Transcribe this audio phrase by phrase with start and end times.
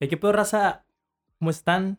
[0.00, 0.84] ¿De qué pedo, raza?
[1.38, 1.98] ¿Cómo están?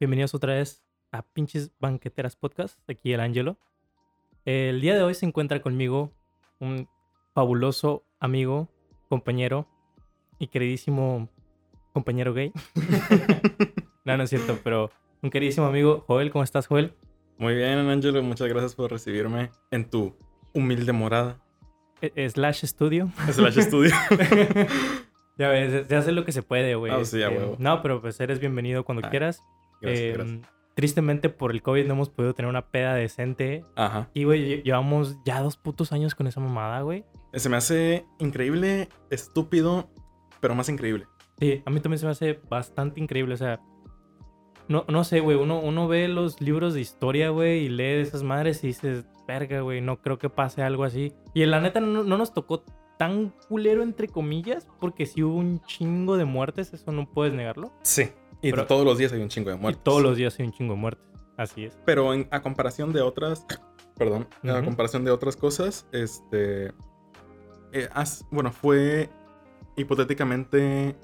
[0.00, 2.78] Bienvenidos otra vez a Pinches Banqueteras Podcast.
[2.88, 3.58] Aquí el Ángelo.
[4.44, 6.12] El día de hoy se encuentra conmigo
[6.58, 6.88] un
[7.34, 8.68] fabuloso amigo,
[9.08, 9.68] compañero
[10.40, 11.28] y queridísimo
[11.92, 12.52] compañero gay.
[14.04, 14.90] no, no es cierto, pero
[15.22, 16.04] un queridísimo amigo.
[16.08, 16.94] Joel, ¿cómo estás, Joel?
[17.36, 18.20] Muy bien, Ángelo.
[18.20, 20.16] Muchas gracias por recibirme en tu
[20.54, 21.40] humilde morada.
[22.00, 23.12] E- Slash Studio.
[23.30, 23.94] Slash Studio.
[25.38, 26.92] ya ves, se hace lo que se puede, güey.
[26.92, 27.56] Ah, sí, a Este, huevo.
[27.58, 29.42] No, pero pues eres bienvenido cuando Ah, quieras.
[29.80, 30.40] Gracias, Eh, gracias.
[30.74, 33.64] Tristemente por el COVID no hemos podido tener una peda decente.
[33.74, 34.10] Ajá.
[34.14, 37.04] Y, güey, lle- llevamos ya dos putos años con esa mamada, güey.
[37.34, 39.90] Se me hace increíble, estúpido,
[40.40, 41.06] pero más increíble.
[41.40, 43.34] Sí, a mí también se me hace bastante increíble.
[43.34, 43.60] O sea,
[44.68, 45.36] no, no sé, güey.
[45.36, 49.04] Uno, uno ve los libros de historia, güey, y lee de esas madres y dices,
[49.26, 51.12] verga, güey, no creo que pase algo así.
[51.34, 52.64] Y la neta no, no nos tocó
[52.98, 57.72] tan culero, entre comillas, porque sí hubo un chingo de muertes, eso no puedes negarlo.
[57.82, 58.10] Sí.
[58.42, 59.82] Y Pero- todos los días hay un chingo de Y muertos.
[59.84, 61.04] todos los días hay un chingo de muertes.
[61.36, 61.78] Así es.
[61.84, 63.46] Pero en- a comparación de otras,
[63.96, 66.72] perdón, a comparación de otras cosas, este,
[67.72, 67.88] eh,
[68.30, 69.08] bueno, fue
[69.76, 70.96] hipotéticamente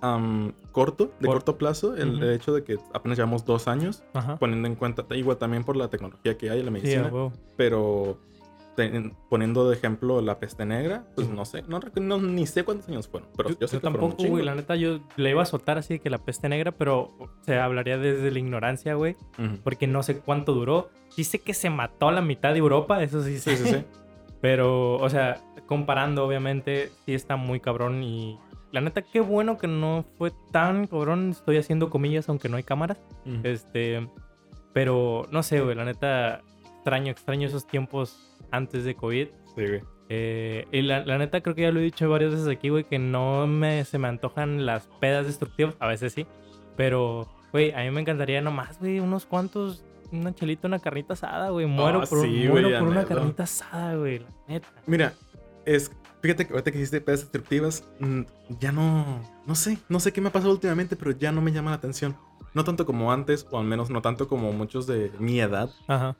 [0.00, 4.04] am, corto, de Cor- corto plazo, el, hecho de que apenas llevamos dos años,
[4.38, 7.10] poniendo en cuenta, igual también por la tecnología que hay en la medicina,
[7.56, 8.18] pero
[8.78, 11.80] ten- poniendo de ejemplo la peste negra, pues no sé, no,
[12.18, 14.44] ni sé cuántos años fueron, pero yo, Yo, sé yo que tampoco, güey.
[14.44, 17.12] La neta, yo le iba a soltar así de que la peste negra, pero
[17.42, 19.16] se hablaría desde la ignorancia, güey.
[19.64, 20.90] Porque no sé cuánto duró.
[21.10, 23.38] Sé que se mató a la mitad de Europa, eso sí.
[23.40, 23.84] Sí, sí, sí.
[24.40, 28.04] Pero, o sea, comparando, obviamente, sí está muy cabrón.
[28.04, 28.38] Y
[28.70, 31.30] la neta, qué bueno que no fue tan cabrón.
[31.30, 32.98] Estoy haciendo comillas, aunque no hay cámaras.
[33.42, 34.08] Este.
[34.72, 35.74] Pero, no sé, güey.
[35.74, 36.42] La neta,
[36.76, 39.28] extraño, extraño esos tiempos antes de COVID.
[39.56, 39.82] Sí, güey.
[40.10, 42.84] Eh, y la, la neta, creo que ya lo he dicho varias veces aquí, güey,
[42.84, 45.74] que no me, se me antojan las pedas destructivas.
[45.80, 46.26] A veces sí.
[46.76, 49.84] Pero, güey, a mí me encantaría nomás, güey, unos cuantos.
[50.10, 51.66] Una chelita, una carnita asada, güey.
[51.66, 53.08] Muero Ah, por, sí, muero güey, por una anhelo.
[53.16, 54.20] carnita asada, güey.
[54.20, 54.68] La neta.
[54.86, 55.12] Mira,
[55.66, 55.90] es.
[56.22, 58.22] Fíjate que ahorita que hiciste pedas destructivas, mm,
[58.58, 59.20] ya no.
[59.46, 61.76] No sé, no sé qué me ha pasado últimamente, pero ya no me llama la
[61.76, 62.16] atención.
[62.54, 65.68] No tanto como antes, o al menos no tanto como muchos de mi edad.
[65.86, 66.16] Ajá.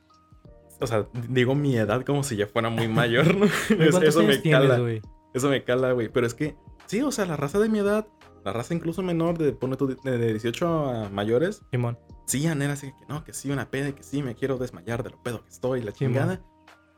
[0.81, 3.45] O sea, digo mi edad como si ya fuera muy mayor, ¿no?
[3.69, 4.79] Es- ¿Cuántos eso me tienes, cala.
[4.79, 5.01] güey?
[5.33, 6.09] Eso me cala, güey.
[6.09, 8.07] Pero es que, sí, o sea, la raza de mi edad,
[8.45, 11.99] la raza incluso menor, de, pone tú, de, de 18 a mayores, Simón.
[12.25, 15.09] sí anhela así que no, que sí, una peda, que sí, me quiero desmayar de
[15.11, 16.41] lo pedo que estoy, la chingada.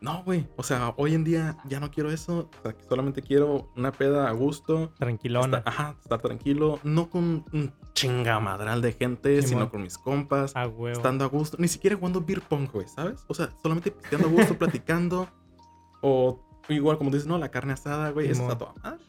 [0.01, 0.47] No, güey.
[0.57, 2.49] O sea, hoy en día ya no quiero eso.
[2.59, 4.91] O sea, que solamente quiero una peda a gusto.
[4.97, 5.59] Tranquilona.
[5.59, 6.79] estar- ajá, estar tranquilo.
[6.83, 10.55] No con un chingamadral de gente, sino con mis compas.
[10.55, 10.97] A huevo.
[10.97, 11.57] Estando a gusto.
[11.59, 13.23] Ni siquiera jugando beer pong, güey, ¿sabes?
[13.27, 15.27] O sea, solamente pisteando a gusto, platicando.
[16.01, 18.29] O igual, como dices, no, la carne asada, güey.
[18.29, 19.03] Eso está toda madre.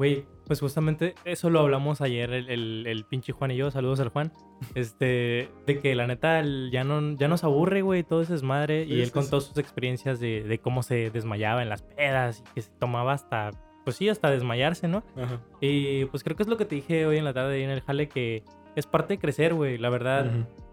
[0.00, 4.00] Güey, pues justamente eso lo hablamos ayer, el, el, el pinche Juan y yo, saludos
[4.00, 4.32] al Juan,
[4.74, 8.86] este, de que la neta el- ya, no, ya nos aburre, güey, todo ese desmadre,
[8.86, 9.48] Sí, y él sí, contó sí.
[9.48, 13.50] sus experiencias de, de cómo se desmayaba en las pedas y que se tomaba hasta,
[13.84, 15.04] pues sí, hasta desmayarse, ¿no?
[15.18, 15.38] Ajá.
[15.60, 17.82] Y pues creo que es lo que te dije hoy en la tarde en el
[17.82, 18.42] jale, que
[18.76, 20.30] es parte de crecer, güey, la verdad,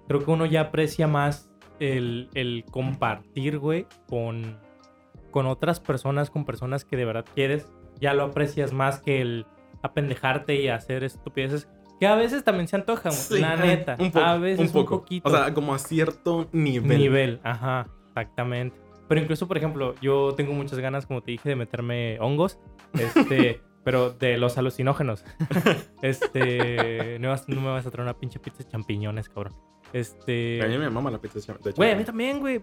[0.08, 1.52] creo que uno ya aprecia más
[1.82, 4.58] el, el compartir, güey, con,
[5.32, 7.70] con otras personas, con personas que de verdad quieres.
[8.00, 9.46] Ya lo aprecias más que el
[9.82, 11.68] apendejarte y hacer estupideces.
[12.00, 13.96] Que a veces también se antojan, Sí, la neta.
[14.00, 14.26] Un poco.
[14.26, 15.00] a veces un poco.
[15.02, 15.28] poquito.
[15.28, 16.98] O sea, como a cierto nivel.
[17.00, 17.40] nivel.
[17.44, 18.78] Ajá, exactamente.
[19.08, 22.60] Pero incluso, por ejemplo, yo tengo muchas ganas, como te dije, de meterme hongos.
[22.94, 25.24] Este, pero de los alucinógenos.
[26.02, 29.54] este, no, vas- no me vas a traer una pinche pizza de champiñones, cabrón.
[29.94, 30.62] Este.
[30.64, 31.40] A mí me mama la pizza.
[31.54, 32.62] De hecho, Güey, a mí también, güey.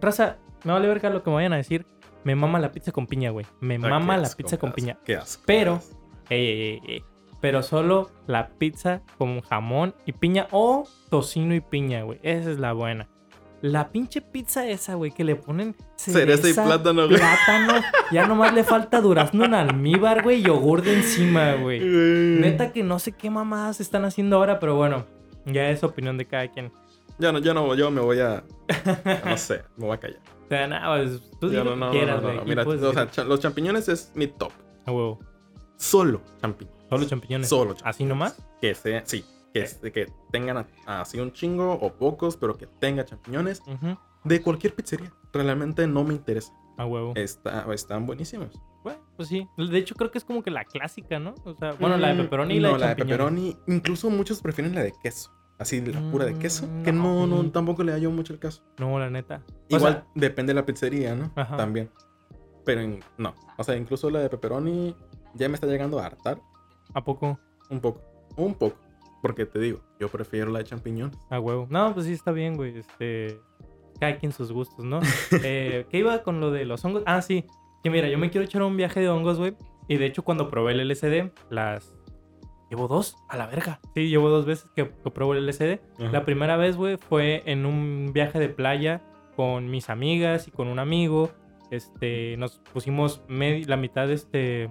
[0.00, 1.84] Raza, me vale verga lo que me vayan a decir.
[2.24, 3.46] Me mama la pizza con piña, güey.
[3.60, 4.98] Me Ah, mama la asco, pizza con piña.
[5.04, 5.42] Qué asco.
[5.46, 5.80] Pero,
[6.28, 7.04] ey, ey, ey, ey.
[7.40, 12.18] Pero solo la pizza con jamón y piña o tocino y piña, güey.
[12.22, 13.08] Esa es la buena.
[13.62, 17.18] La pinche pizza esa, güey, que le ponen Cereza y plátano, güey.
[17.18, 17.74] plátano.
[18.10, 21.80] Ya nomás le falta durazno en almíbar, güey, y yogur de encima, güey.
[21.80, 25.04] Neta que no sé qué mamadas están haciendo ahora, pero bueno,
[25.46, 26.72] ya es opinión de cada quien.
[27.18, 28.42] Ya no, ya no, yo me voy a.
[29.26, 30.20] No sé, me voy a callar.
[30.50, 32.34] O sea, nada, pues, tú no, no, quieras, no, güey.
[32.34, 34.50] no, Aquí Mira, puedes o sea, decir, cha- los champiñones es mi top.
[34.84, 35.20] a huevo.
[35.76, 36.80] Solo champiñones.
[36.88, 37.48] Solo champiñones.
[37.48, 37.94] Solo champiñones.
[37.96, 38.44] ¿Así nomás?
[38.60, 39.24] Que sea, sí.
[39.54, 43.62] Que, que tengan a- así un chingo o pocos, pero que tenga champiñones.
[43.66, 45.12] Ujú, De cualquier pizzería.
[45.32, 46.52] Realmente no me interesa.
[46.76, 47.12] A huevo.
[47.14, 48.60] Está, están buenísimos.
[48.82, 49.46] Bueno, pues sí.
[49.56, 51.34] De hecho, creo que es como que la clásica, ¿no?
[51.44, 53.26] O sea, bueno, la de Mm, pepperoni y la no, de la de champiñones.
[53.44, 53.56] pepperoni.
[53.76, 55.30] Incluso muchos prefieren la de queso.
[55.60, 56.66] Así, la pura de queso.
[56.66, 57.48] Mm, Que no, no.
[57.50, 58.62] tampoco le hallo mucho el caso.
[58.78, 59.42] No, la neta.
[59.70, 61.30] O Igual sea, depende de la pizzería, ¿no?
[61.36, 61.56] Ajá.
[61.56, 61.90] También.
[62.64, 63.34] Pero en- no.
[63.58, 64.96] O sea, incluso la de pepperoni
[65.34, 66.40] ya me está llegando a hartar
[66.94, 67.38] ¿a poco?
[67.68, 68.00] un poco.
[68.36, 68.76] Un poco.
[69.20, 71.16] Porque te digo, yo prefiero la de champiñones.
[71.28, 71.66] A huevo.
[71.68, 72.78] No, pues sí está bien, güey.
[72.78, 73.38] Este.
[74.00, 75.00] Cada quien sus gustos, ¿no?
[75.44, 77.02] eh, ¿Qué iba con lo de los hongos?
[77.04, 77.44] Ah, sí.
[77.84, 79.54] Que mira, yo me quiero echar un viaje de hongos, güey.
[79.88, 81.92] Y de hecho, cuando probé el LSD, las.
[82.70, 83.80] Llevo dos a la verga.
[83.94, 85.80] Sí, llevo dos veces que, que probé el LSD.
[85.98, 86.12] Ajá.
[86.12, 89.02] La primera vez, güey, fue en un viaje de playa
[89.36, 91.30] con mis amigas y con un amigo.
[91.70, 94.70] Este, nos pusimos la mitad de este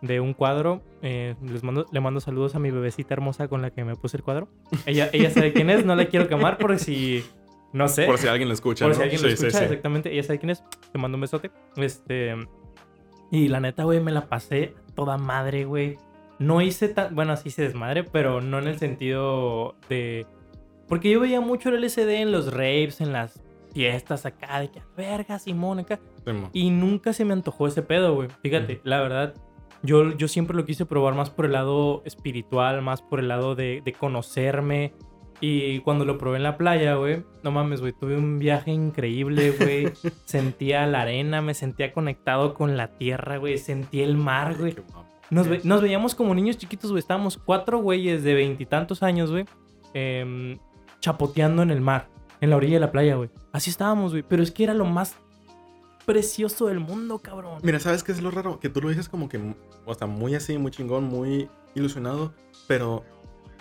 [0.00, 0.82] de un cuadro.
[1.02, 4.16] Eh, les mando, le mando saludos a mi bebecita hermosa con la que me puse
[4.16, 4.48] el cuadro.
[4.86, 7.24] Ella, ella sabe quién es, no la quiero quemar por si
[7.72, 8.06] no sé.
[8.06, 8.84] Por si alguien lo escucha.
[8.84, 8.96] Por ¿no?
[8.96, 9.64] si alguien lo Sí, escucha, sí.
[9.64, 10.12] exactamente.
[10.12, 10.62] Ella sabe quién es.
[10.92, 11.50] Te mando un besote.
[11.76, 12.34] Este.
[13.30, 15.98] Y la neta, güey, me la pasé a toda madre, güey.
[16.38, 17.14] No hice tan.
[17.14, 20.26] Bueno, sí hice desmadre, pero no en el sentido de.
[20.88, 23.42] Porque yo veía mucho el LSD en los raves, en las
[23.72, 25.98] fiestas acá, de que verga, Simón, acá.
[26.24, 26.32] Sí.
[26.52, 28.28] Y nunca se me antojó ese pedo, güey.
[28.42, 29.34] Fíjate, la verdad,
[29.82, 33.54] yo, yo siempre lo quise probar más por el lado espiritual, más por el lado
[33.54, 34.92] de, de conocerme.
[35.40, 39.52] Y cuando lo probé en la playa, güey, no mames, güey, tuve un viaje increíble,
[39.52, 39.92] güey.
[40.24, 43.58] sentía la arena, me sentía conectado con la tierra, güey.
[43.58, 44.74] Sentí el mar, güey.
[45.30, 47.00] Nos, ve- nos veíamos como niños chiquitos, güey.
[47.00, 49.44] Estábamos cuatro güeyes de veintitantos años, güey.
[49.94, 50.58] em,
[51.00, 52.08] chapoteando en el mar,
[52.40, 53.30] en la orilla de la playa, güey.
[53.52, 54.22] Así estábamos, güey.
[54.26, 55.16] Pero es que era lo más
[56.06, 57.58] precioso del mundo, cabrón.
[57.62, 58.60] Mira, ¿sabes qué es lo raro?
[58.60, 59.38] Que tú lo dices como que,
[59.84, 62.32] o sea, muy así, muy chingón, muy ilusionado,
[62.66, 63.04] pero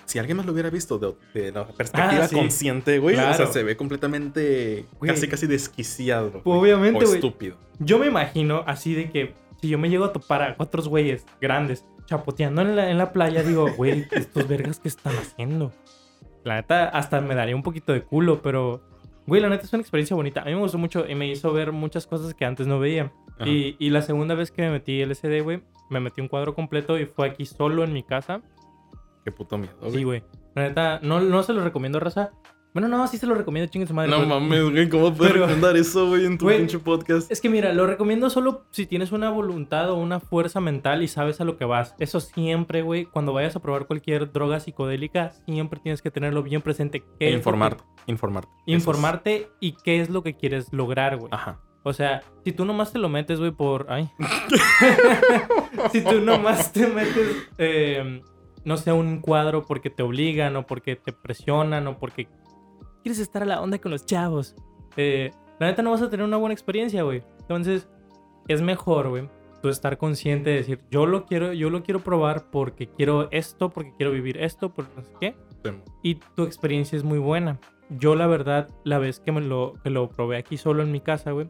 [0.06, 2.36] si alguien más lo hubiera visto de, de la perspectiva Ah, sí.
[2.36, 5.12] consciente, güey, o sea, se ve completamente, Güey.
[5.12, 6.42] casi, casi desquiciado.
[6.46, 7.16] güey, Obviamente, O güey.
[7.16, 7.58] estúpido.
[7.80, 11.26] Yo me imagino así de que si yo me llego a topar a cuatro güeyes
[11.42, 15.72] grandes chapoteando en la, en la playa, digo, güey, estos vergas que están haciendo.
[16.44, 18.82] La neta, hasta me daría un poquito de culo, pero,
[19.26, 20.42] güey, la neta es una experiencia bonita.
[20.42, 23.12] A mí me gustó mucho y me hizo ver muchas cosas que antes no veía.
[23.46, 26.98] Y, y la segunda vez que me metí LSD, güey, me metí un cuadro completo
[26.98, 28.42] y fue aquí solo en mi casa.
[29.26, 30.04] Qué puto miedo, Sí, güey.
[30.04, 30.24] güey.
[30.56, 32.32] La neta, no, no se lo recomiendo, raza.
[32.78, 34.12] Bueno, no, sí se lo recomiendo, chingue su madre.
[34.12, 37.32] No pero- mames, güey, ¿cómo puedes Pero- recomendar eso, güey, en tu Güey, pinche podcast?
[37.32, 41.08] Es que mira, lo recomiendo solo si tienes una voluntad o una fuerza mental y
[41.08, 41.96] sabes a lo que vas.
[41.98, 46.62] Eso siempre, güey, cuando vayas a probar cualquier droga psicodélica, siempre tienes que tenerlo bien
[46.62, 47.04] presente.
[47.20, 48.52] ¿Qué E informarte, que- informarte.
[48.68, 51.30] Es- informarte y qué es lo que quieres lograr, güey.
[51.34, 51.60] Ajá.
[51.82, 53.88] O sea, si tú nomás te lo metes, güey, por...
[53.90, 54.08] Ay.
[55.92, 58.22] si tú nomás te metes, eh,
[58.66, 62.28] no sé, un cuadro porque te obligan o porque te presionan o porque
[63.08, 64.54] quieres estar a la onda con los chavos.
[64.98, 67.24] eh, la neta no vas a tener una buena experiencia, güey.
[67.40, 67.88] Entonces,
[68.50, 69.30] es mejor, güey,
[69.62, 73.70] tú estar consciente de decir, yo lo quiero, yo lo quiero probar porque quiero esto,
[73.70, 75.72] porque quiero vivir esto, por no sé qué Sí.
[76.04, 77.60] y tu experiencia es muy buena.
[77.90, 81.00] Yo, la verdad, la vez que, me lo, que lo probé aquí solo en mi
[81.00, 81.48] casa, güey,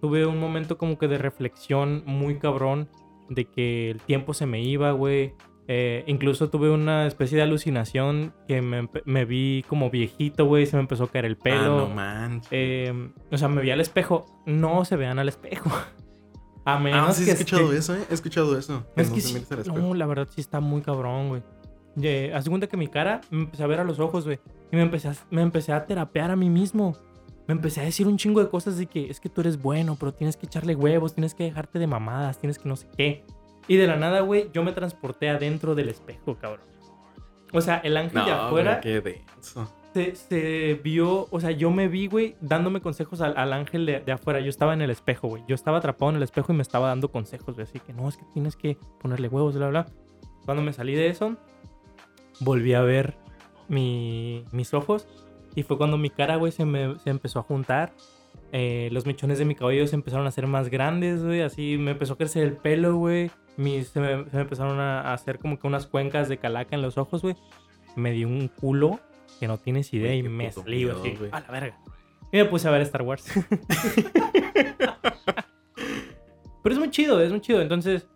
[0.00, 2.88] tuve un momento como que de reflexión muy cabrón
[3.28, 5.34] de que el tiempo se me iba, güey.
[5.68, 10.76] Eh, incluso tuve una especie de alucinación que me, me vi como viejito, güey, se
[10.76, 11.78] me empezó a caer el pelo.
[11.78, 12.48] Ah, no manches.
[12.52, 14.26] Eh, o sea, me vi al espejo.
[14.46, 15.70] No se vean al espejo.
[16.64, 18.04] A menos ah, sí, que he escuchado eso, ¿eh?
[18.10, 18.84] He escuchado eso.
[18.96, 19.46] es no que sí,
[19.94, 21.42] la verdad sí está muy cabrón, güey.
[22.32, 24.40] Haz de cuenta que mi cara me empecé a ver a los ojos, güey.
[24.72, 26.96] Y me empecé, a, me empecé a terapear a mí mismo.
[27.46, 29.96] Me empecé a decir un chingo de cosas de que es que tú eres bueno,
[29.98, 33.24] pero tienes que echarle huevos, tienes que dejarte de mamadas, tienes que no sé qué.
[33.68, 36.66] Y de la nada, güey, yo me transporté adentro del espejo, cabrón.
[37.52, 39.72] O sea, el ángel de No, afuera güey, qué denso.
[39.94, 44.00] se, se vio, o sea, yo me vi, güey, dándome consejos al, al ángel de,
[44.00, 44.40] de afuera.
[44.40, 45.42] Yo estaba en el espejo, güey.
[45.48, 47.66] Yo estaba atrapado en el espejo y me estaba dando consejos, güey.
[47.66, 49.86] Así que no, es que tienes que ponerle huevos, bla, bla.
[50.44, 51.36] Cuando me salí de eso,
[52.40, 53.14] volví a ver
[53.68, 55.08] mi- mis ojos.
[55.54, 57.92] Y fue cuando mi cara, güey, se me se empezó a juntar.
[58.58, 61.42] Eh, los mechones de mi cabello se empezaron a hacer más grandes, güey.
[61.42, 63.30] Así me empezó a crecer el pelo, güey.
[63.58, 66.80] Mis- Se me, se me empezaron a hacer como que unas cuencas de calaca en
[66.80, 67.36] los ojos, güey.
[67.96, 68.98] Me dio un culo
[69.40, 71.18] que no tienes idea y me salí, güey.
[71.32, 71.78] a la verga.
[72.32, 73.26] Y me puse a ver Star Wars.
[76.62, 77.60] pero es muy chido, es muy chido.
[77.60, 78.08] Entonces,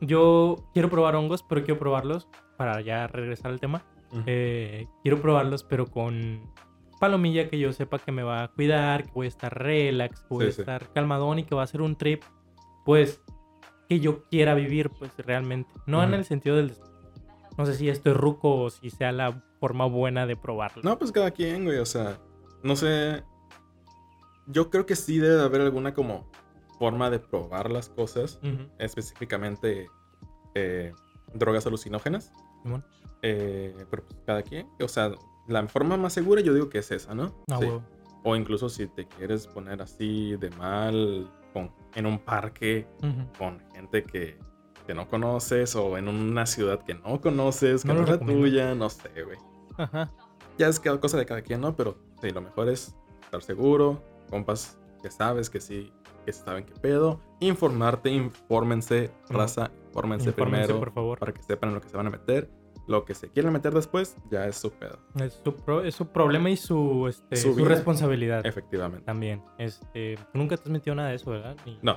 [0.00, 3.82] yo quiero probar hongos, pero quiero probarlos para ya regresar al tema.
[4.26, 6.42] Eh, quiero probarlos, pero con
[7.00, 10.26] palomilla que yo sepa que me va a cuidar, que voy a estar relax, que
[10.34, 10.60] voy Sí, a sí.
[10.62, 12.22] estar calmadón y que va a ser un trip,
[12.84, 13.22] pues,
[13.88, 15.72] que yo quiera vivir, pues, realmente.
[15.86, 16.72] No en el sentido del...
[17.58, 20.82] No sé si esto es ruco o si sea la forma buena de probarlo.
[20.82, 21.78] No, pues cada quien, güey.
[21.78, 22.18] O sea,
[22.62, 23.22] no sé.
[24.46, 26.30] Yo creo que sí debe de haber alguna como
[26.78, 28.38] forma de probar las cosas.
[28.78, 29.88] Específicamente
[30.54, 30.92] eh,
[31.32, 32.30] drogas alucinógenas.
[33.22, 34.68] Eh, pero pues cada quien.
[34.80, 35.12] O sea,
[35.48, 37.34] la forma más segura yo digo que es esa, ¿no?
[37.50, 37.68] Ah, Sí.
[38.28, 43.26] O incluso si te quieres poner así de mal con, en un parque Ujú.
[43.38, 44.38] con gente que
[44.86, 48.18] que no conoces o en una ciudad que no conoces, que No no, es la
[48.20, 49.36] tuya, no sé, güey.
[49.76, 50.12] Ajá.
[50.58, 51.74] Ya es cada cosa de cada quien, ¿no?
[51.74, 54.00] Pero sí, lo mejor es estar seguro,
[54.30, 55.92] compas que sabes que sí,
[56.24, 61.18] que saben qué pedo, informarte, infórmense, raza, infórmense, Infórmense, primero por favor.
[61.18, 62.48] para que sepan en lo que se van a meter.
[62.86, 66.06] Lo que se quieren meter después ya es su pedo, Es su, pro- es su
[66.06, 69.04] problema y su, este, Su responsabilidad efectivamente.
[69.04, 69.42] también.
[69.58, 71.56] Este, nunca te has metido nada de eso, ¿verdad?
[71.66, 71.96] Ni- No,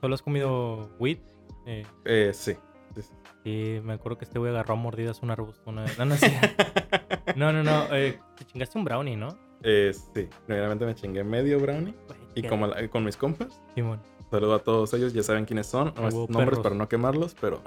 [0.00, 1.18] ¿Solo has comido weed?
[1.66, 2.54] Eh, eh, sí.
[2.94, 3.12] sí, sí.
[3.44, 5.98] sí, me acuerdo que este güey agarró a mordidas un arbusto una vez.
[5.98, 6.26] No, no, sí.
[7.36, 7.86] no, no, no.
[7.94, 9.36] eh, te chingaste un brownie, ¿no?
[9.62, 11.94] Eh, sí, primeramente me chingué medio brownie.
[12.36, 14.00] Y como la- con mis compas, Simón.
[14.30, 16.58] saludo a todos ellos, ya saben quiénes son, no es nombres perros.
[16.60, 17.60] para no quemarlos, pero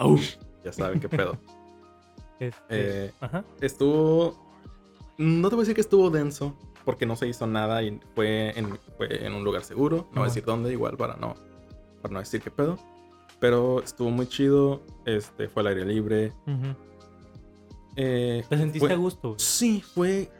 [0.64, 1.38] ya saben qué pedo.
[2.48, 3.44] Este, Eh, Ajá.
[3.62, 4.42] Estuvo.
[5.18, 8.58] No te voy a decir que estuvo denso, porque no se hizo nada y fue
[8.58, 9.98] en, fue en un lugar seguro.
[9.98, 10.28] No voy a Ajá.
[10.30, 11.36] decir dónde, igual para no,
[12.02, 12.78] para no decir qué pedo.
[13.40, 14.82] Pero estuvo muy chido.
[15.06, 16.34] Este, fue al aire libre.
[17.96, 19.36] Eh, ¿Te sentiste fue- a gusto?
[19.38, 20.32] Sí, fue.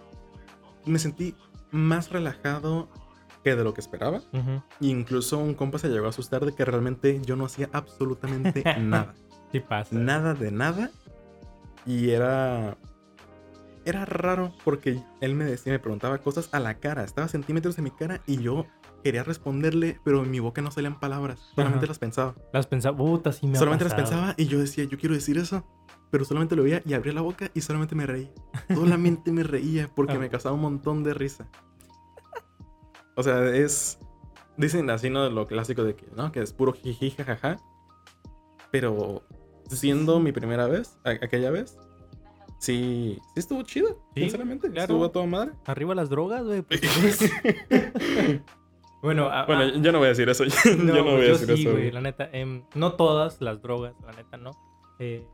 [0.86, 1.36] Me sentí
[1.72, 2.88] más relajado
[3.44, 4.22] que de lo que esperaba.
[4.80, 9.14] Incluso un compa se llegó a asustar de que realmente yo no hacía absolutamente nada.
[9.52, 9.96] Sí pasa.
[9.96, 10.90] Nada de nada.
[11.86, 12.78] Y era.
[13.86, 17.04] Era raro porque él me decía, me preguntaba cosas a la cara.
[17.04, 18.66] Estaba centímetros de mi cara y yo
[19.04, 21.40] quería responderle, pero en mi boca no salían palabras.
[21.56, 21.88] Solamente Ajá.
[21.88, 22.36] las pensaba.
[22.54, 25.38] Las pensaba, puta, sí me ha solamente las pensaba y yo decía, yo quiero decir
[25.38, 25.66] eso.
[26.12, 28.30] Pero solamente lo veía y abría la boca y solamente me reía.
[28.74, 30.20] Solamente me reía porque Ah.
[30.20, 31.50] me causaba un montón de risa.
[33.16, 34.00] O sea, es.
[34.56, 35.30] Dicen así, ¿no?
[35.30, 36.32] Lo clásico de que, ¿no?
[36.32, 37.58] Que es puro jiji, jajaja.
[38.72, 39.24] Pero
[39.78, 41.78] siendo mi primera vez, a- aquella vez,
[42.60, 44.68] sí, sí estuvo chido, Sí, sinceramente.
[44.70, 44.82] claro.
[44.94, 45.52] Estuvo a toda madre.
[45.66, 46.62] Arriba las drogas, güey.
[46.62, 46.82] pues,
[49.02, 50.44] bueno, a- bueno, a- yo no voy a decir eso.
[50.66, 51.72] yo no, No, voy a decir sí, eso.
[51.72, 52.30] güey, la neta.
[52.32, 54.52] em, no todas las drogas, la neta, no.
[55.00, 55.26] Eh,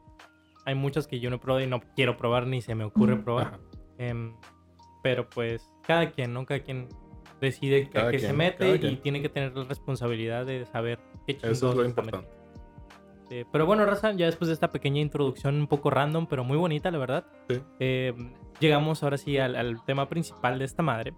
[0.65, 3.17] hay muchas que yo no he probado y no quiero probar ni se me ocurre
[3.17, 3.59] probar.
[3.97, 4.33] Em,
[5.03, 6.45] pero pues cada quien, ¿no?
[6.45, 6.87] Cada quien
[7.41, 9.01] decide a Cada qué se mete y quien.
[9.01, 12.27] tiene que tener la responsabilidad de saber qué Eso es lo importante.
[13.29, 16.57] Eh, pero bueno, Raza, ya después de esta pequeña introducción un poco random, pero muy
[16.57, 17.25] bonita, la verdad.
[17.49, 17.59] Sí.
[17.79, 18.13] eh,
[18.59, 21.13] llegamos ahora sí al, al tema principal de esta madre.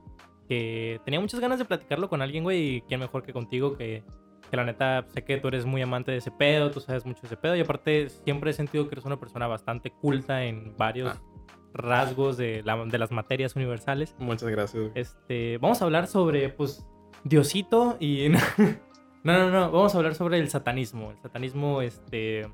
[0.49, 2.75] Que tenía muchas ganas de platicarlo con alguien, güey.
[2.77, 4.03] Y quién mejor que contigo, que,
[4.49, 7.21] que la neta sé que tú eres muy amante de ese pedo, tú sabes mucho
[7.21, 7.55] de ese pedo.
[7.55, 11.21] Y aparte, siempre he sentido que eres una persona bastante culta en varios Ah.
[11.73, 14.13] rasgos de, la- de las materias universales.
[14.19, 14.81] Muchas gracias.
[14.83, 14.91] güey.
[14.95, 16.85] Este, vamos a hablar sobre, pues,
[17.23, 18.27] Diosito y...
[19.23, 21.11] No, no, no, vamos a hablar sobre el satanismo.
[21.11, 22.47] El satanismo, este...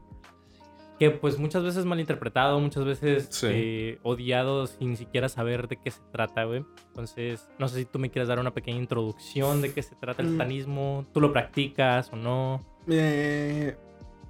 [0.99, 3.47] Que pues muchas veces malinterpretado, muchas veces Sí.
[3.51, 6.65] eh, odiado sin siquiera saber de qué se trata, güey.
[6.87, 10.23] Entonces, no sé si tú me quieres dar una pequeña introducción de qué se trata
[10.23, 10.31] el Mm.
[10.37, 11.05] satanismo.
[11.13, 12.65] ¿Tú lo practicas o no?
[12.87, 13.77] Eh,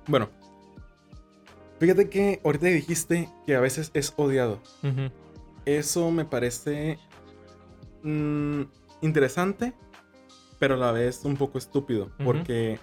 [0.08, 0.27] bueno,
[1.79, 4.60] fíjate que ahorita dijiste que a veces es odiado.
[5.65, 7.00] Eso me parece
[8.03, 8.62] mm,
[9.01, 9.74] interesante,
[10.60, 12.80] pero a la vez un poco estúpido, porque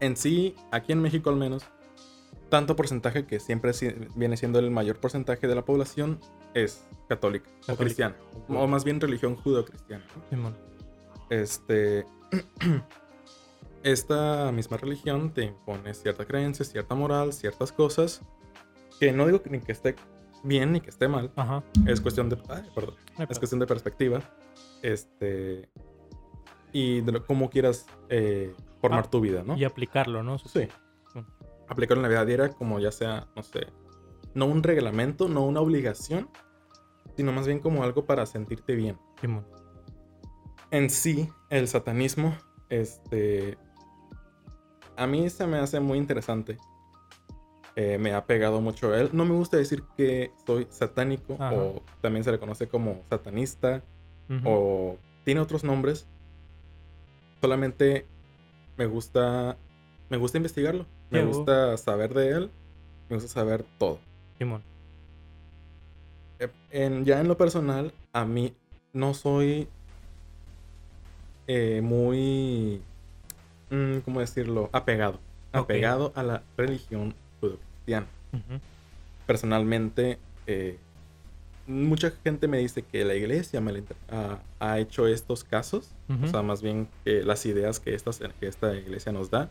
[0.00, 1.64] en sí, aquí en México al menos,
[2.48, 6.20] tanto porcentaje que siempre si- viene siendo el mayor porcentaje de la población
[6.54, 8.16] es católica, o cristiana,
[8.48, 10.04] o más bien religión judeocristiana.
[10.30, 10.56] Simón.
[11.30, 12.04] Este.
[13.82, 18.20] Esta misma religión te impone ciertas creencias, cierta moral, ciertas cosas.
[18.98, 19.94] Que no digo que ni que esté
[20.44, 21.32] bien ni que esté mal.
[21.36, 21.62] Ajá.
[21.86, 22.36] Es cuestión de.
[22.50, 22.94] ay, perdón.
[23.28, 24.20] Es cuestión de perspectiva.
[24.82, 25.70] Este.
[26.72, 29.56] Y de lo- cómo quieras eh, formar Ah, tu vida, ¿no?
[29.56, 30.38] Y aplicarlo, ¿no?
[30.38, 30.68] Sí.
[31.68, 33.66] Aplicarlo en la vida diaria como ya sea, no sé.
[34.34, 36.28] No un reglamento, no una obligación.
[37.16, 39.44] Sino más bien como algo para sentirte bien Simón.
[40.70, 42.34] en sí, el satanismo,
[42.68, 43.58] este,
[44.96, 46.56] a mí se me hace muy interesante.
[47.76, 49.10] Eh, me ha pegado mucho a él.
[49.12, 51.52] No me gusta decir que soy satánico Ajá.
[51.54, 53.82] o también se le conoce como satanista
[54.44, 56.08] o tiene otros nombres.
[57.40, 58.06] Solamente
[58.76, 59.56] me gusta,
[60.08, 60.86] me gusta investigarlo.
[61.10, 62.50] Me gusta saber de él.
[63.08, 63.98] Me gusta saber todo.
[64.38, 64.62] Simón.
[66.38, 68.54] Eh, en- ya en lo personal, a mí
[68.92, 69.68] no soy
[71.46, 72.80] eh, muy,
[73.70, 74.70] mm, ¿cómo decirlo?
[74.72, 75.18] Apegado.
[75.52, 78.06] Apegado a la religión judeocristiana.
[78.32, 78.60] Ujú.
[79.26, 80.78] Personalmente, eh,
[81.70, 83.62] mucha gente me dice que la iglesia
[84.10, 85.90] ha, ha hecho estos casos.
[86.08, 86.24] Ujú.
[86.24, 89.48] O sea, más bien que las ideas que, estas, que esta iglesia nos da,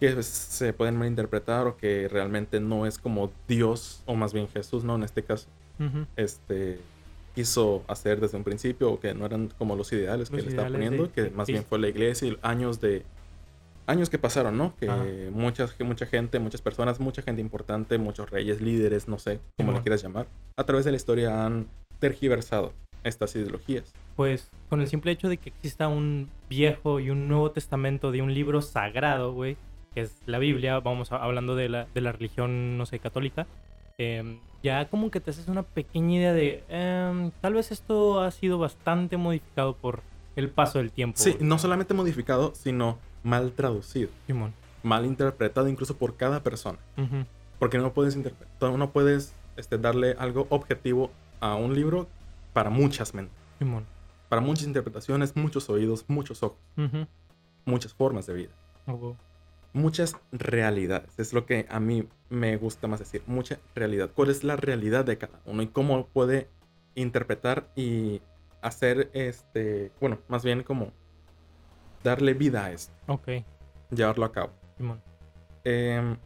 [0.00, 4.48] que pues, se pueden malinterpretar o que realmente no es como Dios, o más bien
[4.48, 4.94] Jesús, ¿no?
[4.96, 5.46] En este caso
[5.78, 6.06] Ujú.
[6.16, 6.80] este,
[7.34, 10.50] quiso hacer desde un principio, o que no eran como los ideales que Los le
[10.50, 13.04] estaba ideales poniendo, de- que de más bien fue la iglesia y años de
[13.90, 14.74] años que pasaron, ¿no?
[14.76, 15.04] Que Ajá.
[15.32, 19.72] muchas, que mucha gente, muchas personas, mucha gente importante, muchos reyes, líderes, no sé cómo
[19.72, 21.66] le quieras llamar, a través de la historia han
[21.98, 22.72] tergiversado
[23.04, 23.92] estas ideologías.
[24.16, 28.22] Pues con el simple hecho de que exista un viejo y un nuevo testamento de
[28.22, 29.56] un libro sagrado, güey,
[29.94, 33.46] que es la Biblia, vamos a- hablando de la, de la religión, no sé, católica,
[33.98, 38.30] em, ya como que te haces una pequeña idea de, em, tal vez esto ha
[38.30, 40.02] sido bastante modificado por
[40.36, 41.18] el paso del tiempo.
[41.18, 41.44] Sí, güey.
[41.44, 42.98] no solamente modificado, sino
[43.54, 44.52] traducido, Simón.
[44.82, 46.78] mal interpretado incluso por cada persona.
[47.58, 48.16] Porque no puedes
[48.60, 51.10] no puedes este, darle algo objetivo
[51.40, 52.08] a un libro
[52.52, 53.84] para muchas mentes, Simón.
[54.28, 56.58] para muchas interpretaciones, muchos oídos, muchos ojos,
[57.64, 58.50] muchas formas de vida.
[59.72, 61.16] Muchas realidades.
[61.18, 63.22] Es lo que a mí me gusta más decir.
[63.26, 64.10] Mucha realidad.
[64.12, 66.48] ¿Cuál es la realidad de cada uno y cómo puede
[66.96, 68.20] interpretar y
[68.62, 70.92] hacer este, bueno, más bien como
[72.02, 73.28] darle vida a esto, Ok,
[73.90, 74.50] llevarlo a cabo.
[75.64, 76.16] Em,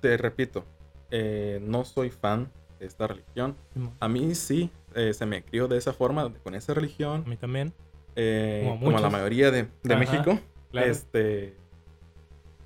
[0.00, 0.64] te repito,
[1.10, 3.56] eh, no soy fan de esta religión.
[3.72, 3.94] Simón.
[4.00, 7.36] A mí sí eh, se me crió de esa forma, con esa A religión, mí
[7.36, 7.72] también.
[8.16, 10.38] eh, Como a como, a la mayoría de, de Ajá, México.
[10.70, 10.90] Claro.
[10.90, 11.56] Este.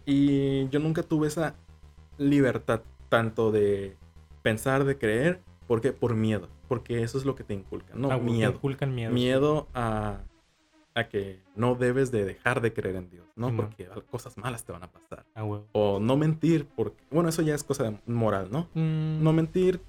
[0.04, 1.54] Y yo nunca tuve esa
[2.18, 3.96] libertad tanto de
[4.42, 6.48] pensar, de creer, porque por miedo.
[6.68, 8.10] Porque eso es lo que te inculca, ¿no?
[8.10, 8.52] Ah, güey, te miedo.
[8.52, 9.12] inculcan miedo.
[9.12, 10.18] Miedo a,
[10.94, 13.54] a que no debes de dejar de creer en Dios, ¿no?
[13.56, 15.24] Porque cosas malas te van a pasar.
[15.34, 15.66] Ah, huevo.
[15.72, 17.02] O no mentir, porque.
[17.10, 18.68] Bueno, eso ya es cosa moral, ¿no?
[18.74, 19.80] Mm, No mentir,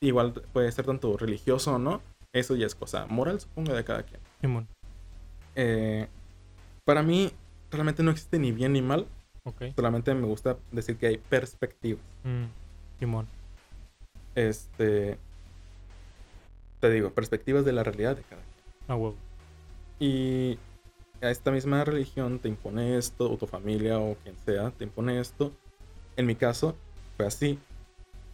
[0.00, 2.00] igual puede ser tanto religioso o no.
[2.32, 4.20] Eso ya es cosa moral, supongo, de cada quien.
[4.40, 4.66] Simón.
[5.54, 6.08] Eh,
[6.84, 7.30] para mí,
[7.70, 9.06] realmente no existe ni bien ni mal.
[9.44, 9.62] Ok.
[9.74, 12.02] Solamente me gusta decir que hay perspectivas.
[12.24, 12.44] Mm,
[13.00, 13.26] Simón.
[14.34, 15.18] Este.
[16.80, 18.54] Te digo, perspectivas de la realidad de cada quien.
[18.88, 19.16] Ah, huevo.
[20.02, 20.58] Y
[21.20, 25.20] a esta misma religión te impone esto, o tu familia, o quien sea, te impone
[25.20, 25.52] esto.
[26.16, 26.74] En mi caso,
[27.16, 27.56] fue así.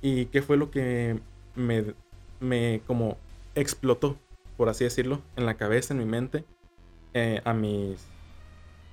[0.01, 1.21] ¿Y qué fue lo que
[1.55, 1.95] me,
[2.41, 3.19] me como
[3.55, 4.17] explotó,
[4.57, 6.47] por así decirlo, en la cabeza, en mi mente?
[7.13, 8.03] Eh, a mis,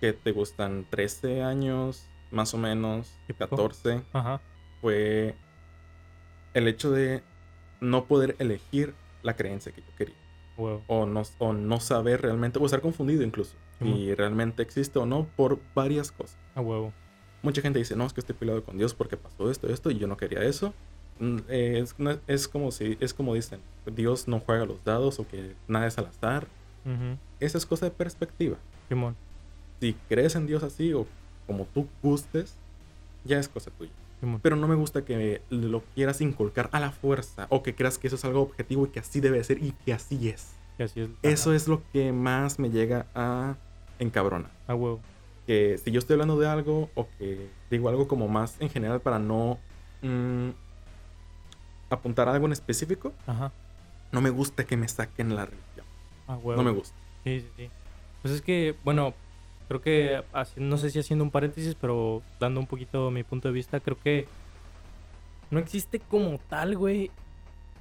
[0.02, 0.86] que te gustan?
[0.90, 3.52] 13 años, más o menos, Típico.
[3.52, 4.02] 14.
[4.12, 4.42] Ajá.
[4.82, 5.34] fue
[6.54, 7.24] el hecho de
[7.80, 10.25] no poder elegir la creencia que yo quería.
[10.58, 10.84] Huevo.
[10.88, 13.56] O no, o no saber realmente, o estar confundido incluso.
[13.80, 16.38] Si realmente existe o no por varias cosas.
[16.56, 16.94] A huevo.
[17.42, 19.98] Mucha gente dice, no, es que estoy peleado con Dios porque pasó esto, esto, y
[19.98, 20.74] yo no quería eso.
[21.20, 21.86] Mm, eh,
[22.28, 25.98] Es, como si, es como dicen, Dios no juega los dados o que nada es
[25.98, 26.48] al azar.
[26.86, 27.18] Ujú.
[27.40, 28.58] Esa es cosa de perspectiva.
[28.88, 29.16] Simón.
[29.80, 31.06] Si crees en Dios así o
[31.48, 32.56] como tú gustes,
[33.24, 33.92] ya es cosa tuya.
[34.42, 38.08] Pero no me gusta que lo quieras inculcar a la fuerza o que creas que
[38.08, 40.54] eso es algo objetivo y que así debe ser y que así es.
[40.78, 41.10] Y así es.
[41.22, 43.56] Eso es lo que más me llega a
[44.00, 44.52] encabronar.
[44.68, 45.00] A huevo.
[45.48, 49.00] Que si yo estoy hablando de algo o que digo algo como más en general
[49.02, 49.60] para no
[50.02, 50.50] mm,
[51.90, 53.52] apuntar a algo en específico, Ajá.
[54.12, 55.86] no me gusta que me saquen la religión.
[56.28, 56.56] A huevo.
[56.56, 56.96] No me gusta.
[57.24, 57.70] Sí, sí, sí.
[58.22, 59.14] Pues es que, bueno,
[59.68, 60.22] creo que,
[60.58, 63.98] no sé si haciendo un paréntesis, pero dando un poquito mi punto de vista, creo
[64.00, 64.28] que
[65.52, 67.12] no existe como tal, güey,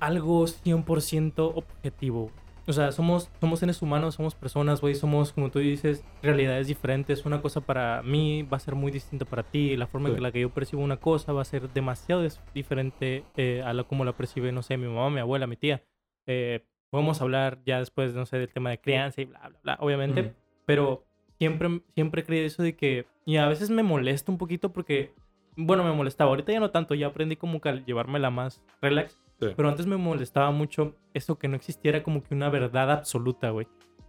[0.01, 2.31] algo 100% objetivo.
[2.67, 7.27] O sea, somos, somos seres humanos, somos personas, güey, somos, como tú dices, realidades diferentes.
[7.27, 9.77] Una cosa para mí va a ser muy distinta para ti.
[9.77, 10.15] La forma Sí.
[10.17, 13.85] en la que yo percibo una cosa va a ser demasiado diferente eh, a la
[13.85, 15.83] como la percibe, no sé, mi mamá, mi abuela, mi tía.
[16.27, 19.77] Eh, podemos hablar ya después, no sé, del tema de crianza y bla, bla, bla,
[19.81, 20.33] obviamente.
[20.65, 21.05] Pero
[21.39, 23.07] siempre, siempre creí eso de que...
[23.27, 25.13] Y a veces me molesta un poquito porque...
[25.57, 26.31] Bueno, me molestaba.
[26.31, 26.95] Ahorita ya no tanto.
[26.95, 29.19] Ya aprendí como que a llevármela más relax.
[29.41, 29.49] Sí.
[29.57, 33.67] Pero antes me molestaba mucho eso que no existiera como que una verdad absoluta, güey.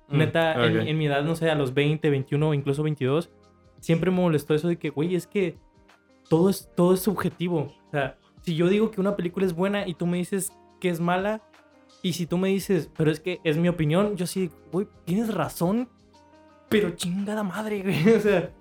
[0.07, 3.31] Mm, Neta, en, mi edad, no sé, a los 20, 21 o incluso 22,
[3.79, 5.57] siempre me molestó eso de que, güey, es que
[6.29, 7.73] todo es, todo es subjetivo.
[7.87, 10.89] O sea, si yo digo que una película es buena y tú me dices que
[10.89, 11.41] es mala,
[12.01, 15.33] y si tú me dices, pero es que es mi opinión, yo sí, güey, tienes
[15.33, 15.89] razón,
[16.69, 17.95] pero chingada madre, güey.
[18.15, 18.51] O sea,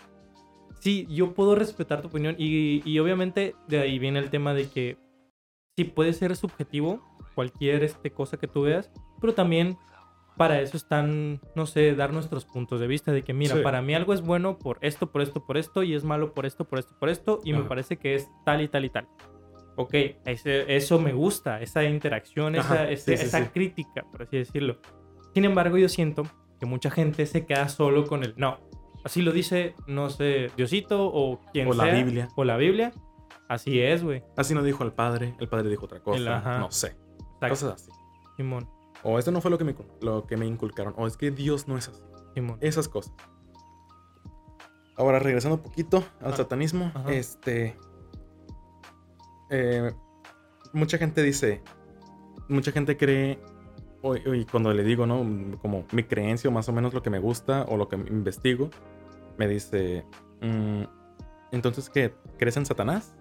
[0.81, 4.69] sí, yo puedo respetar tu opinión y, y obviamente de ahí viene el tema de
[4.69, 4.97] que
[5.77, 7.01] sí puede ser subjetivo
[7.35, 8.91] cualquier este, cosa que tú veas,
[9.21, 9.77] pero también
[10.37, 13.63] para eso están, no sé, dar nuestros puntos de vista de que, mira, Sí.
[13.63, 16.45] para mí algo es bueno por esto, por esto, por esto, y es malo por
[16.45, 19.09] esto, por esto, por esto, y me parece que es tal y tal y tal.
[19.77, 23.51] Ok, ese- eso me gusta, esa interacción, esa, Ajá, ese- sí, sí, esa sí.
[23.53, 24.79] crítica, por así decirlo.
[25.35, 26.25] Sin embargo, yo siento
[26.65, 28.59] que mucha gente se queda solo con el, no,
[29.05, 32.29] así lo dice, no sé, Diosito o quien O la sea, Biblia.
[32.37, 32.93] O la Biblia.
[33.49, 34.23] Así es, güey.
[34.37, 36.17] Así no dijo el padre, el padre dijo otra cosa.
[36.19, 36.59] El- ajá.
[36.59, 36.97] No sé.
[37.35, 37.91] Exacto, Cosas así.
[38.39, 38.69] Simón,
[39.03, 40.95] O esto no fue lo que, me, lo que me inculcaron.
[40.97, 42.03] O es que Dios no es así.
[42.35, 42.57] Simón.
[42.63, 43.13] Esas cosas.
[44.97, 47.13] Ahora, regresando un poquito al Ah, satanismo, ajá.
[47.13, 47.77] este.
[49.51, 49.93] eh,
[50.73, 51.63] mucha gente dice.
[52.49, 53.39] Mucha gente cree.
[54.35, 55.25] Y cuando le digo, ¿no?
[55.63, 58.71] Como mi creencia o más o menos lo que me gusta o lo que investigo,
[59.39, 60.05] me dice.
[60.41, 60.83] "Mm,
[61.53, 62.13] Entonces, ¿qué?
[62.39, 63.15] ¿Crees en Satanás?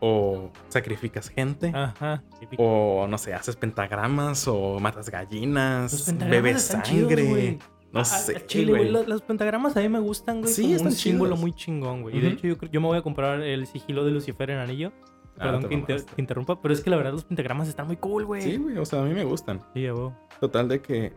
[0.00, 1.72] ¿O sacrificas gente?
[1.74, 2.22] Ajá.
[2.58, 7.24] O no sé, haces pentagramas o matas gallinas, bebes chidos, sangre.
[7.24, 7.58] güey.
[7.92, 8.90] no Ah, sé, Chile, güey.
[8.90, 10.52] Los, los pentagramas a mí me gustan, güey.
[10.52, 11.40] Sí, están un símbolo chidos.
[11.40, 12.16] muy chingón, güey.
[12.16, 14.92] Y de hecho, yo, yo me voy a comprar el sigilo de Lucifer en anillo.
[15.38, 16.14] Ah, Perdón que, inter- mamaste.
[16.14, 18.42] que interrumpa, pero es que la verdad los pentagramas están muy cool, güey.
[18.42, 19.60] Sí, güey, o sea, a mí me gustan.
[19.74, 20.14] Sí, a huevo.
[20.40, 21.12] Total de que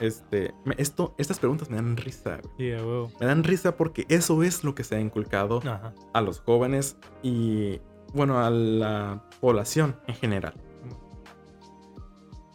[0.00, 2.54] este esto estas preguntas me dan risa, güey.
[2.58, 3.10] Sí, a huevo.
[3.18, 5.94] Me dan risa porque eso es lo que se ha inculcado Ajá.
[6.12, 7.80] a los jóvenes y
[8.12, 10.54] bueno, a la población en general.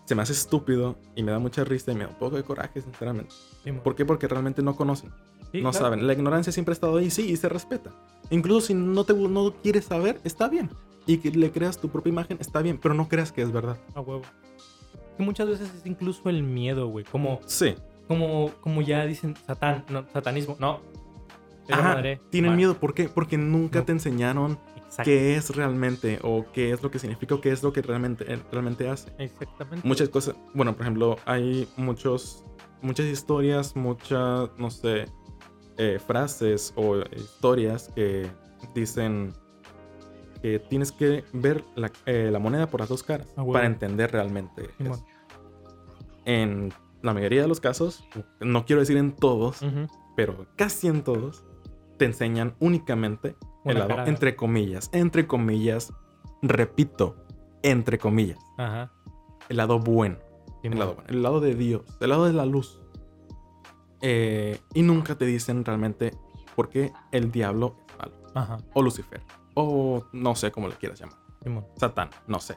[0.05, 2.43] Se me hace estúpido y me da mucha risa y me da un poco de
[2.43, 3.33] coraje, sinceramente.
[3.63, 4.05] Sí, ¿Por qué?
[4.05, 5.09] Porque realmente no conocen,
[5.51, 5.85] sí, no claro.
[5.85, 6.05] saben.
[6.05, 7.91] La ignorancia siempre ha estado ahí, sí, y se respeta.
[8.29, 10.69] Incluso si no te no quieres saber, está bien.
[11.07, 13.77] Y que le creas tu propia imagen, está bien, pero no creas que es verdad.
[13.95, 14.21] A huevo.
[15.17, 17.05] Que muchas veces es incluso el miedo, güey.
[17.05, 17.75] Como, Sí.
[18.07, 20.55] como, como ya dicen satán, no, satanismo.
[20.59, 20.79] No.
[21.69, 22.19] Ajá, madre.
[22.29, 23.07] tienen miedo, ¿por qué?
[23.07, 23.85] Porque nunca No.
[23.85, 25.03] te enseñaron Exacto.
[25.05, 28.25] qué es realmente o qué es lo que significa o qué es lo que realmente,
[28.31, 29.11] eh, realmente hace.
[29.19, 29.87] Exactamente.
[29.87, 32.43] Muchas cosas, bueno, por ejemplo, hay muchos,
[32.81, 35.05] muchas historias, muchas, no sé,
[35.77, 38.27] eh, frases o historias que
[38.75, 39.33] dicen
[40.41, 44.11] que tienes que ver la, eh, la moneda por las dos caras Ah, para entender
[44.11, 44.69] realmente.
[46.25, 48.03] En la mayoría de los casos,
[48.39, 49.59] no quiero decir en todos,
[50.15, 51.43] pero casi en todos,
[51.97, 54.07] te enseñan únicamente el lado, cara.
[54.07, 55.93] entre comillas, entre comillas,
[56.41, 57.15] repito,
[57.63, 58.91] entre comillas, Ajá.
[59.49, 60.17] el lado bueno,
[60.63, 62.79] el lado bueno, el lado de Dios, el lado de la luz.
[64.01, 66.11] Eh, y nunca te dicen realmente
[66.55, 68.57] por qué el diablo es malo, Ajá.
[68.73, 69.21] o Lucifer,
[69.55, 71.65] o no sé cómo le quieras llamar, Simón.
[71.77, 72.55] Satán, no sé.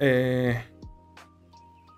[0.00, 0.62] Eh,